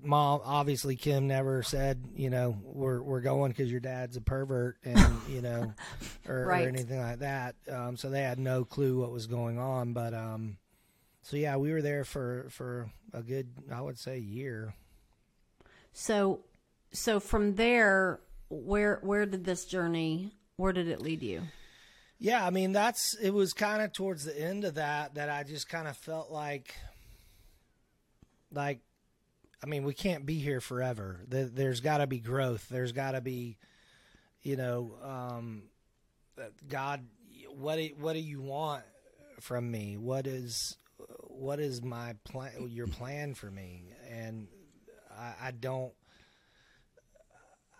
[0.00, 4.76] mom obviously kim never said you know we're we're going because your dad's a pervert
[4.84, 5.72] and you know
[6.28, 6.64] or, Right.
[6.64, 10.14] or anything like that um, so they had no clue what was going on but
[10.14, 10.58] um
[11.24, 14.72] so yeah we were there for for a good i would say year
[15.92, 16.40] so
[16.92, 18.20] so from there,
[18.50, 20.32] where where did this journey?
[20.56, 21.42] Where did it lead you?
[22.18, 25.42] yeah i mean that's it was kind of towards the end of that that i
[25.42, 26.72] just kind of felt like
[28.52, 28.78] like
[29.62, 33.12] i mean we can't be here forever There- there's got to be growth there's got
[33.12, 33.56] to be
[34.42, 35.64] you know um
[36.68, 37.04] god
[37.56, 38.84] what do, what do you want
[39.40, 40.76] from me what is
[41.34, 43.92] what is my plan your plan for me?
[44.10, 44.48] And
[45.16, 45.92] I, I don't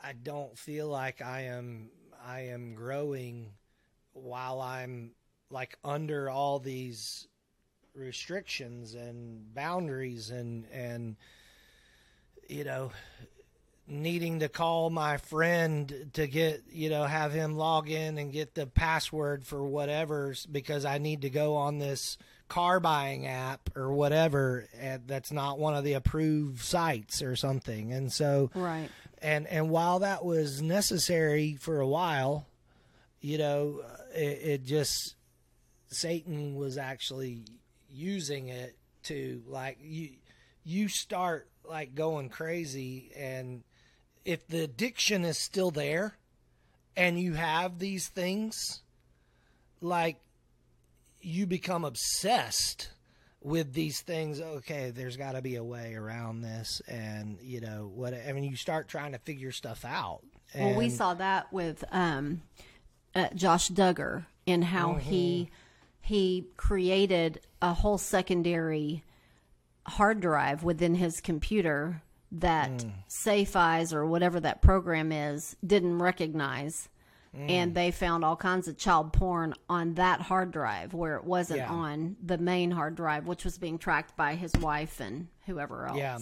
[0.03, 1.91] I don't feel like I am
[2.27, 3.53] I am growing
[4.13, 5.13] while I'm
[5.51, 7.27] like under all these
[7.95, 11.17] restrictions and boundaries and and
[12.49, 12.91] you know
[13.87, 18.55] needing to call my friend to get you know have him log in and get
[18.55, 23.93] the password for whatever because I need to go on this car buying app or
[23.93, 28.91] whatever and that's not one of the approved sites or something and so Right.
[29.23, 32.47] and and while that was necessary for a while
[33.21, 33.81] you know
[34.15, 35.15] it, it just
[35.89, 37.45] satan was actually
[37.91, 40.11] using it to like you
[40.65, 43.63] you start like going crazy and
[44.25, 46.15] if the addiction is still there
[46.97, 48.83] and you have these things
[49.81, 50.19] like
[51.25, 52.91] you become obsessed
[53.41, 57.91] with these things okay there's got to be a way around this and you know
[57.95, 60.21] what i mean you start trying to figure stuff out.
[60.55, 62.43] Well, we saw that with um,
[63.15, 65.51] uh, Josh Duggar and how he
[66.01, 69.03] he created a whole secondary
[69.87, 76.89] hard drive within his computer that Safe Eyes or whatever that program is didn't recognize.
[77.37, 81.59] And they found all kinds of child porn on that hard drive where it wasn't
[81.61, 81.71] Yeah.
[81.73, 85.99] on the main hard drive, which was being tracked by his wife and whoever else.
[85.99, 86.19] Yeah.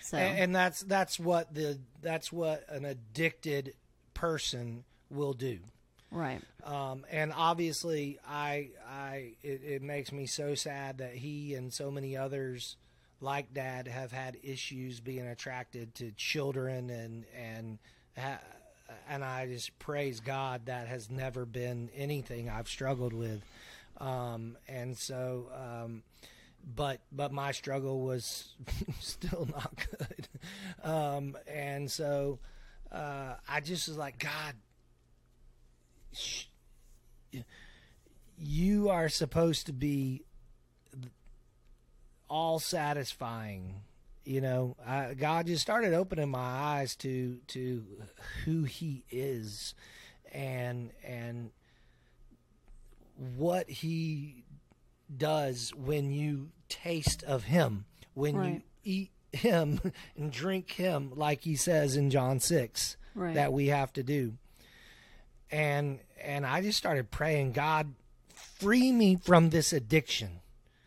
[0.00, 3.74] So and, and that's that's what the that's what an addicted
[4.12, 5.58] person will do
[6.10, 6.40] right.
[6.64, 11.90] um, and obviously i i it, it makes me so sad that he and so
[11.90, 12.76] many others
[13.20, 17.78] like dad have had issues being attracted to children and and
[18.18, 18.40] ha-
[19.08, 23.42] and i just praise god that has never been anything i've struggled with.
[23.98, 26.02] Um, and so um,
[26.74, 28.48] but but my struggle was
[29.00, 30.28] still not good.
[30.82, 32.38] Um, and so
[32.92, 34.54] uh, i just was like god
[36.12, 36.44] sh-
[38.38, 40.24] you are supposed to be
[42.28, 43.80] all satisfying
[44.24, 47.84] you know I, god just started opening my eyes to to
[48.44, 49.74] who he is
[50.32, 51.50] and and
[53.36, 54.44] what he
[55.14, 59.80] does when you taste of him when you eat him
[60.16, 63.34] and drink him like he says in john 6 Right.
[63.36, 64.32] that we have to do
[65.52, 67.94] and and i just started praying god
[68.34, 70.40] free me from this addiction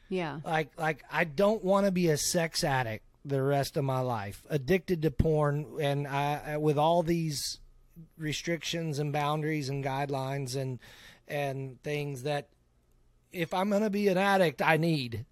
[0.10, 0.40] Yeah.
[0.44, 4.46] like like I don't want to be a sex addict the rest of my life,
[4.50, 7.60] addicted to porn, and I with all these
[8.18, 10.80] restrictions and boundaries and guidelines and
[11.28, 12.48] and things that
[13.32, 15.26] if I'm gonna be an addict, I need.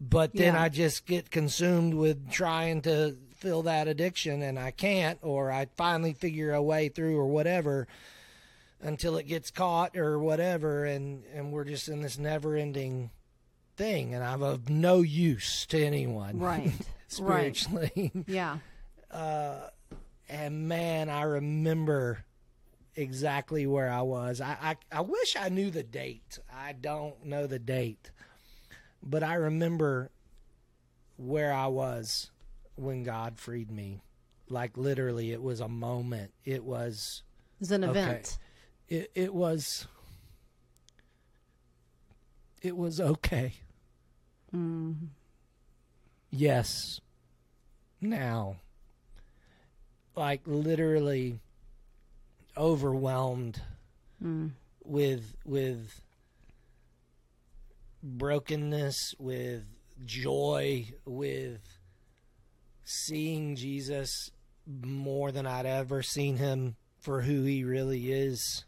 [0.00, 0.62] But then Yeah.
[0.62, 5.66] I just get consumed with trying to fill that addiction, and I can't, or I
[5.76, 7.86] finally figure a way through, or whatever
[8.80, 13.10] until it gets caught or whatever and and we're just in this never ending
[13.76, 16.72] thing and I'm of no use to anyone Right.
[17.20, 17.56] right.
[17.56, 18.58] spiritually Yeah.
[19.10, 19.68] Uh,
[20.28, 22.24] and man I remember
[22.96, 27.46] exactly where I was I, I I wish I knew the date I don't know
[27.46, 28.10] the date
[29.02, 30.10] but I remember
[31.16, 32.30] where I was
[32.76, 34.02] when God freed me
[34.48, 37.22] like literally it was a moment it was
[37.56, 38.00] It was an Okay.
[38.00, 38.38] event.
[38.88, 39.86] it it was
[42.62, 43.54] it was okay.
[44.54, 45.08] Mm.
[46.32, 47.00] Yes.
[48.00, 48.56] Now.
[50.16, 51.38] Like literally
[52.56, 53.60] overwhelmed
[54.20, 54.48] hmm.
[54.84, 56.00] with with
[58.02, 59.64] brokenness, with
[60.04, 61.60] joy, with
[62.84, 64.30] seeing Jesus
[64.66, 68.64] more than I'd ever seen him for who he really is.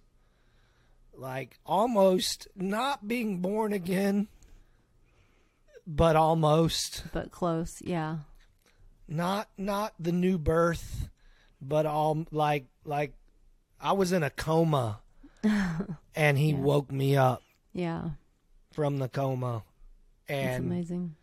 [1.17, 4.29] Like almost not being born again,
[5.87, 7.81] but almost But close.
[7.85, 8.19] Yeah.
[9.09, 11.09] not not the new birth,
[11.61, 13.13] but all like like
[13.81, 15.01] I was in a coma
[16.15, 18.11] and he woke me up Yeah.
[18.73, 19.63] from the coma
[20.27, 21.17] That's and amazing.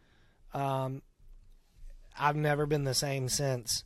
[0.54, 1.02] um,
[2.20, 3.84] I've never been the same since.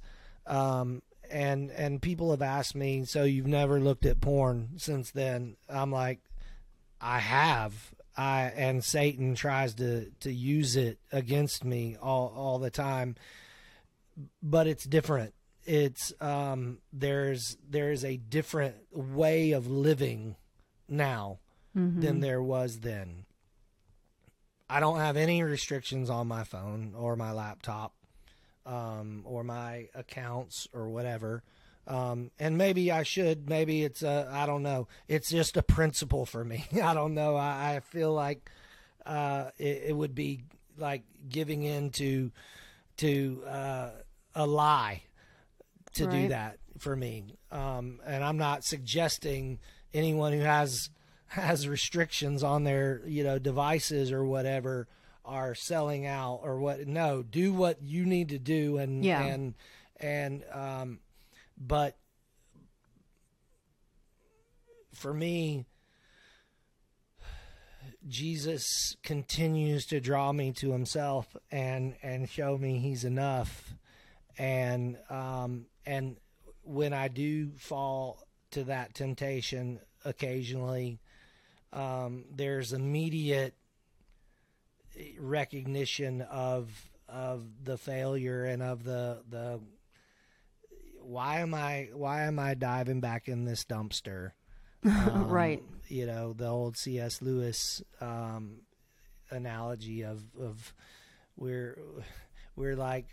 [0.48, 1.02] Um,
[1.32, 5.56] and and people have asked me, so you've never looked at porn since then?
[5.70, 6.20] I'm like,
[7.02, 7.95] I have.
[8.18, 13.16] I and Satan tries to to use it against me all all the time,
[14.42, 15.34] but it's different.
[15.66, 20.36] It's um, there's there's a different way of living
[20.88, 21.40] now
[22.02, 23.26] than there was then.
[24.70, 27.94] I don't have any restrictions on my phone or my laptop
[28.66, 31.44] um, or my accounts or whatever.
[31.88, 33.48] Um, and maybe I should.
[33.50, 34.30] Maybe it's a.
[34.32, 34.88] I don't know.
[35.08, 36.66] It's just a principle for me.
[36.84, 37.36] I don't know.
[37.36, 38.50] I, I feel like
[39.06, 40.44] uh, it, it would be
[40.78, 42.32] like giving in to
[42.98, 43.90] to uh,
[44.34, 45.04] a lie
[45.94, 47.38] to do that for me.
[47.52, 49.60] Um, and I'm not suggesting
[49.94, 50.90] anyone who has
[51.28, 54.88] has restrictions on their you know devices or whatever
[55.24, 59.22] are selling out or what no do what you need to do and Yeah.
[59.24, 59.54] and
[60.00, 61.00] and um
[61.58, 61.98] but
[64.94, 65.66] for me
[68.08, 73.74] Jesus continues to draw me to himself and and show me he's enough.
[74.38, 76.18] And um and
[76.64, 81.00] when I do fall to that temptation occasionally
[81.74, 83.56] um there's immediate
[85.20, 89.60] recognition of of the failure and of the the
[91.06, 94.32] why am I why am I diving back in this dumpster
[94.86, 95.64] Um, Right.
[95.88, 97.22] you know the old C.S.
[97.22, 98.62] Lewis um,
[99.32, 100.74] analogy of of
[101.38, 101.78] we're
[102.56, 103.08] we're like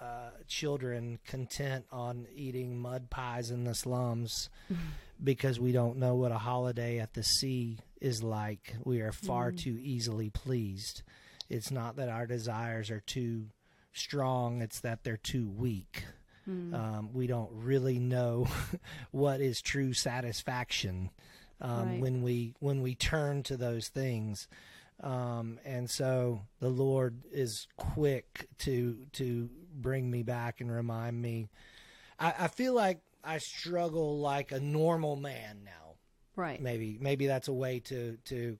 [0.00, 4.48] uh, children content on eating mud pies in the slums
[5.22, 8.74] because we don't know what a holiday at the sea is like.
[8.84, 11.02] We are far too easily pleased.
[11.48, 13.46] It's not that our desires are too
[13.92, 16.04] strong; it's that they're too weak.
[16.46, 18.48] Um, we don't really know
[19.12, 21.10] what is true satisfaction
[21.60, 22.00] um, Right.
[22.00, 24.48] when we when we turn to those things.
[25.00, 31.48] Um, and so the Lord is quick to to bring me back and remind me.
[32.18, 35.94] I, I feel like I struggle like a normal man now.
[36.34, 36.60] Right.
[36.60, 38.58] Maybe maybe that's a way to to.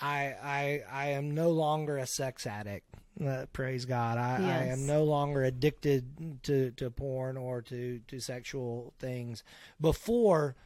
[0.00, 2.86] I I I am no longer a sex addict.
[3.24, 4.18] Uh, praise God.
[4.18, 9.44] I, I am no longer addicted to, to porn or to, to sexual things.
[9.80, 10.56] Before,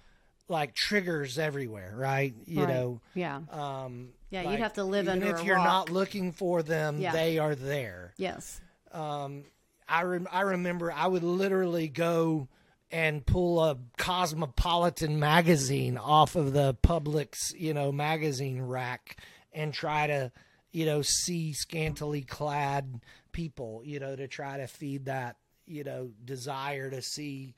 [0.48, 2.34] like triggers everywhere, right?
[2.46, 2.68] You Right.
[2.74, 3.40] know, Yeah.
[3.50, 5.66] um, Yeah, you'd have to live under if you're rock.
[5.66, 7.12] not looking for them, Yeah.
[7.12, 8.14] they are there.
[8.16, 8.62] Yes.
[8.92, 9.44] Um,
[9.86, 12.48] I rem- I remember I would literally go
[12.91, 19.18] and pull a Cosmopolitan magazine off of the public's you know, magazine rack
[19.53, 20.32] and try to,
[20.72, 23.01] you know, see scantily clad
[23.32, 25.36] people, you know, to try to feed that,
[25.66, 27.55] you know, desire to see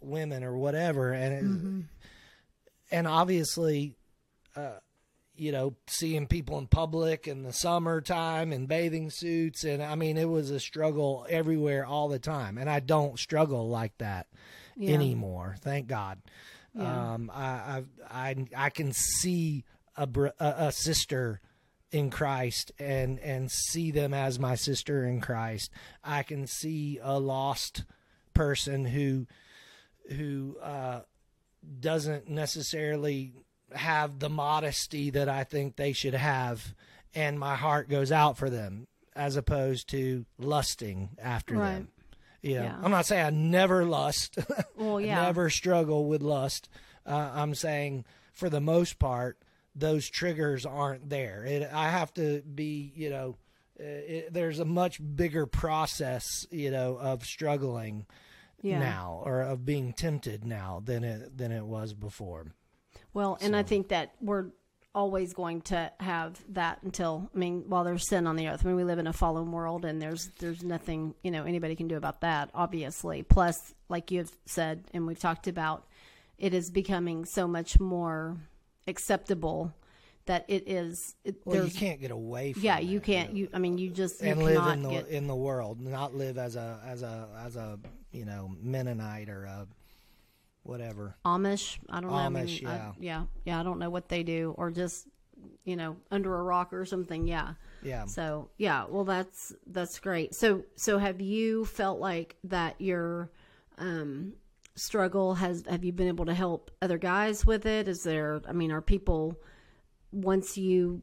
[0.00, 1.12] women or whatever.
[1.12, 1.88] And
[2.90, 3.94] it, and obviously
[4.56, 4.78] uh,
[5.34, 9.64] you know, seeing people in public in the summertime in bathing suits.
[9.64, 12.58] And I mean, it was a struggle everywhere all the time.
[12.58, 14.26] And I don't struggle like that
[14.76, 14.94] Yeah.
[14.94, 15.56] anymore.
[15.60, 16.20] Thank God.
[16.74, 17.12] Yeah.
[17.14, 19.64] Um, I, I, I, I can see
[19.96, 21.40] a, br- a, a sister
[21.90, 25.70] in Christ and, and see them as my sister in Christ.
[26.02, 27.84] I can see a lost
[28.34, 29.26] person who,
[30.10, 31.00] who, uh,
[31.78, 33.34] doesn't necessarily
[33.76, 36.74] have the modesty that I think they should have,
[37.14, 41.74] and my heart goes out for them as opposed to lusting after Right.
[41.74, 41.88] them.
[42.40, 42.80] You know, Yeah.
[42.82, 44.38] I'm not saying I never lust,
[44.76, 45.22] Well, yeah.
[45.22, 46.68] never struggle with lust.
[47.06, 49.38] Uh, I'm saying for the most part,
[49.74, 51.44] those triggers aren't there.
[51.44, 53.36] It, I have to be, you know,
[53.80, 58.06] uh, it, there's a much bigger process, you know, of struggling
[58.62, 58.78] Yeah.
[58.78, 62.52] now or of being tempted now than it than it was before.
[63.14, 64.46] Well, and I think that we're
[64.94, 68.62] always going to have that until I mean, while there's sin on the earth.
[68.64, 71.76] I mean, we live in a fallen world, and there's there's nothing you know anybody
[71.76, 72.50] can do about that.
[72.54, 75.86] Obviously, plus, like you've said, and we've talked about,
[76.38, 78.36] it is becoming so much more
[78.86, 79.72] acceptable
[80.26, 81.14] that it is.
[81.24, 83.34] It, Well, you can't get away from yeah, you can't.
[83.34, 86.14] You I mean, you just you and live in the get in the world, not
[86.14, 87.78] live as a as a as a
[88.12, 89.66] you know Mennonite or a
[90.62, 91.16] whatever.
[91.24, 91.78] Amish.
[91.90, 92.16] I don't know.
[92.16, 92.92] I mean, Amish, I- yeah.
[93.00, 93.60] yeah, yeah.
[93.60, 95.06] I don't know what they do, or just
[95.64, 97.26] you know under a rock or something.
[97.26, 97.54] Yeah.
[97.82, 98.06] Yeah.
[98.06, 100.34] So yeah, well that's that's great.
[100.34, 103.30] So so have you felt like that your
[103.78, 104.34] um
[104.74, 107.88] struggle has have you been able to help other guys with it?
[107.88, 109.40] Is there I mean are people
[110.12, 111.02] once you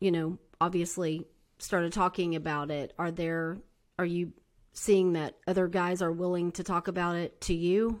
[0.00, 1.26] you know obviously
[1.58, 3.58] started talking about it, are there
[3.98, 4.32] are you
[4.72, 8.00] seeing that other guys are willing to talk about it to you?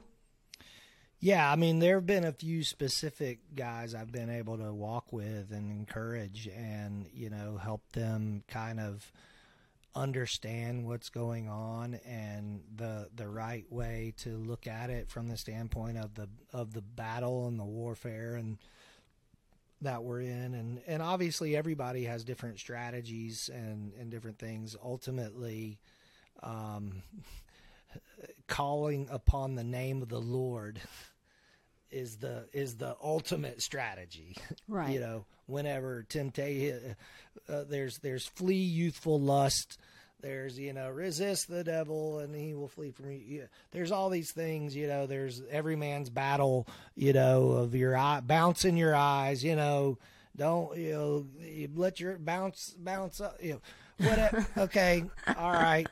[1.20, 5.12] Yeah, I mean, there have been a few specific guys I've been able to walk
[5.12, 9.10] with and encourage and, you know, help them kind of
[9.96, 15.36] understand what's going on and the the right way to look at it from the
[15.36, 18.58] standpoint of the of the battle and the warfare and
[19.80, 20.54] that we're in.
[20.54, 24.76] And and obviously everybody has different strategies and and different things.
[24.80, 25.80] Ultimately
[26.44, 27.02] um
[28.46, 30.80] calling upon the name of the Lord
[31.90, 34.36] is the is the ultimate strategy.
[34.68, 34.90] Right.
[34.90, 36.94] You know, whenever temptation,
[37.48, 39.78] uh, there's there's flee youthful lust.
[40.20, 43.20] There's, you know, resist the devil and he will flee from you.
[43.24, 46.66] Yeah, There's all these things, you know, there's every man's battle,
[46.96, 49.96] you know, of your eye, bounce in your eyes, you know,
[50.36, 54.46] don't, you know, you let your bounce, bounce up, you know, whatever.
[54.58, 55.04] okay.
[55.36, 55.86] All right.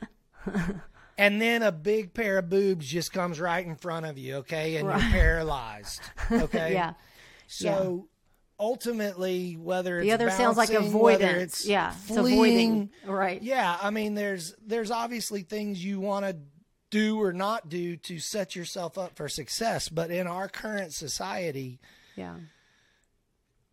[1.17, 4.75] And then a big pair of boobs just comes right in front of you, okay?
[4.75, 5.99] And you're paralyzed,
[6.31, 6.73] okay?
[6.73, 6.93] Yeah.
[7.47, 8.07] So
[8.59, 11.41] ultimately, whether it's The other sounds like bouncing, avoidance.
[11.61, 12.89] it's Yeah, it's fleeing, avoiding.
[13.05, 13.41] Right.
[13.41, 16.35] yeah, I mean, there's there's obviously things you want to
[16.89, 21.79] do or not do to set yourself up for success, but in our current society,
[22.15, 22.35] Yeah.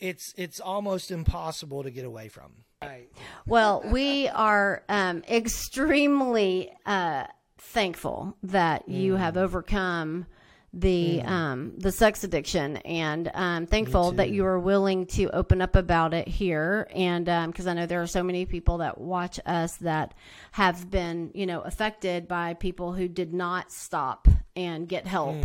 [0.01, 2.53] it's it's almost impossible to get away from.
[2.83, 3.09] Right.
[3.47, 7.25] Well, we are um, extremely uh,
[7.73, 10.27] thankful that you have overcome
[10.73, 15.77] the um, the sex addiction, and um, thankful that you are willing to open up
[15.77, 16.89] about it here.
[16.93, 20.15] And because I know there are so many people that watch us that
[20.51, 25.37] have been, you know, affected by people who did not stop and get help.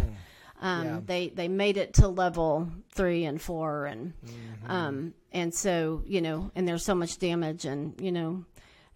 [0.61, 0.99] Um, Yeah.
[1.05, 4.71] They they made it to level three and four, and Mm-hmm.
[4.71, 8.45] um, and so you know, and there's so much damage, and you know,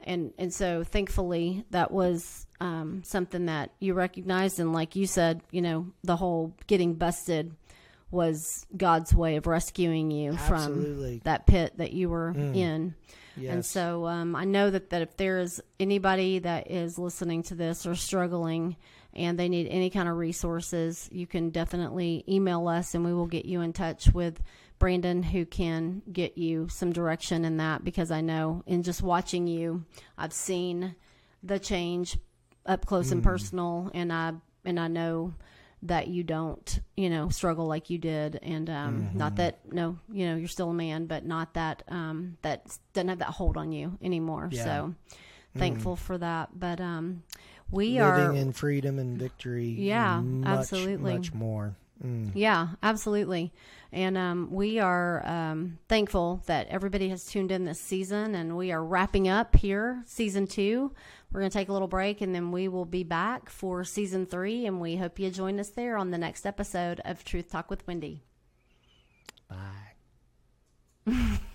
[0.03, 5.41] and and so thankfully that was um, something that you recognized, and like you said,
[5.51, 7.53] you know, the whole getting busted
[8.09, 11.18] was God's way of rescuing you Absolutely.
[11.18, 12.95] from that pit that you were in.
[13.53, 17.55] And so um, I know that, that if there is anybody that is listening to
[17.55, 18.78] this or struggling
[19.14, 23.26] and they need any kind of resources, you can definitely email us and we will
[23.26, 24.41] get you in touch with
[24.78, 29.47] Brandon who can get you some direction in that because I know in just watching
[29.47, 29.84] you,
[30.18, 30.95] I've seen
[31.41, 32.18] the change
[32.66, 34.34] up close and personal and I
[34.66, 35.34] and I know
[35.84, 40.26] that you don't, you know, struggle like you did, and um, not that no, you
[40.26, 43.72] know, you're still a man, but not that um, that doesn't have that hold on
[43.72, 44.49] you anymore.
[44.51, 44.64] Yeah.
[44.64, 44.95] So
[45.57, 46.57] thankful for that.
[46.57, 47.24] But um,
[47.70, 49.66] we Living are, living in freedom and victory.
[49.66, 51.16] Yeah, much, absolutely.
[51.16, 51.76] Much more.
[52.03, 52.32] Mm.
[52.34, 53.53] yeah, absolutely,
[53.91, 58.72] and um, we are um, thankful that everybody has tuned in this season, and we
[58.72, 60.91] are wrapping up here season two.
[61.34, 64.28] We're going to take a little break, and then we will be back for season
[64.28, 67.72] three, and we hope you join us there on the next episode of Truth Talk
[67.72, 68.22] with Wendy.
[69.50, 71.40] Bye.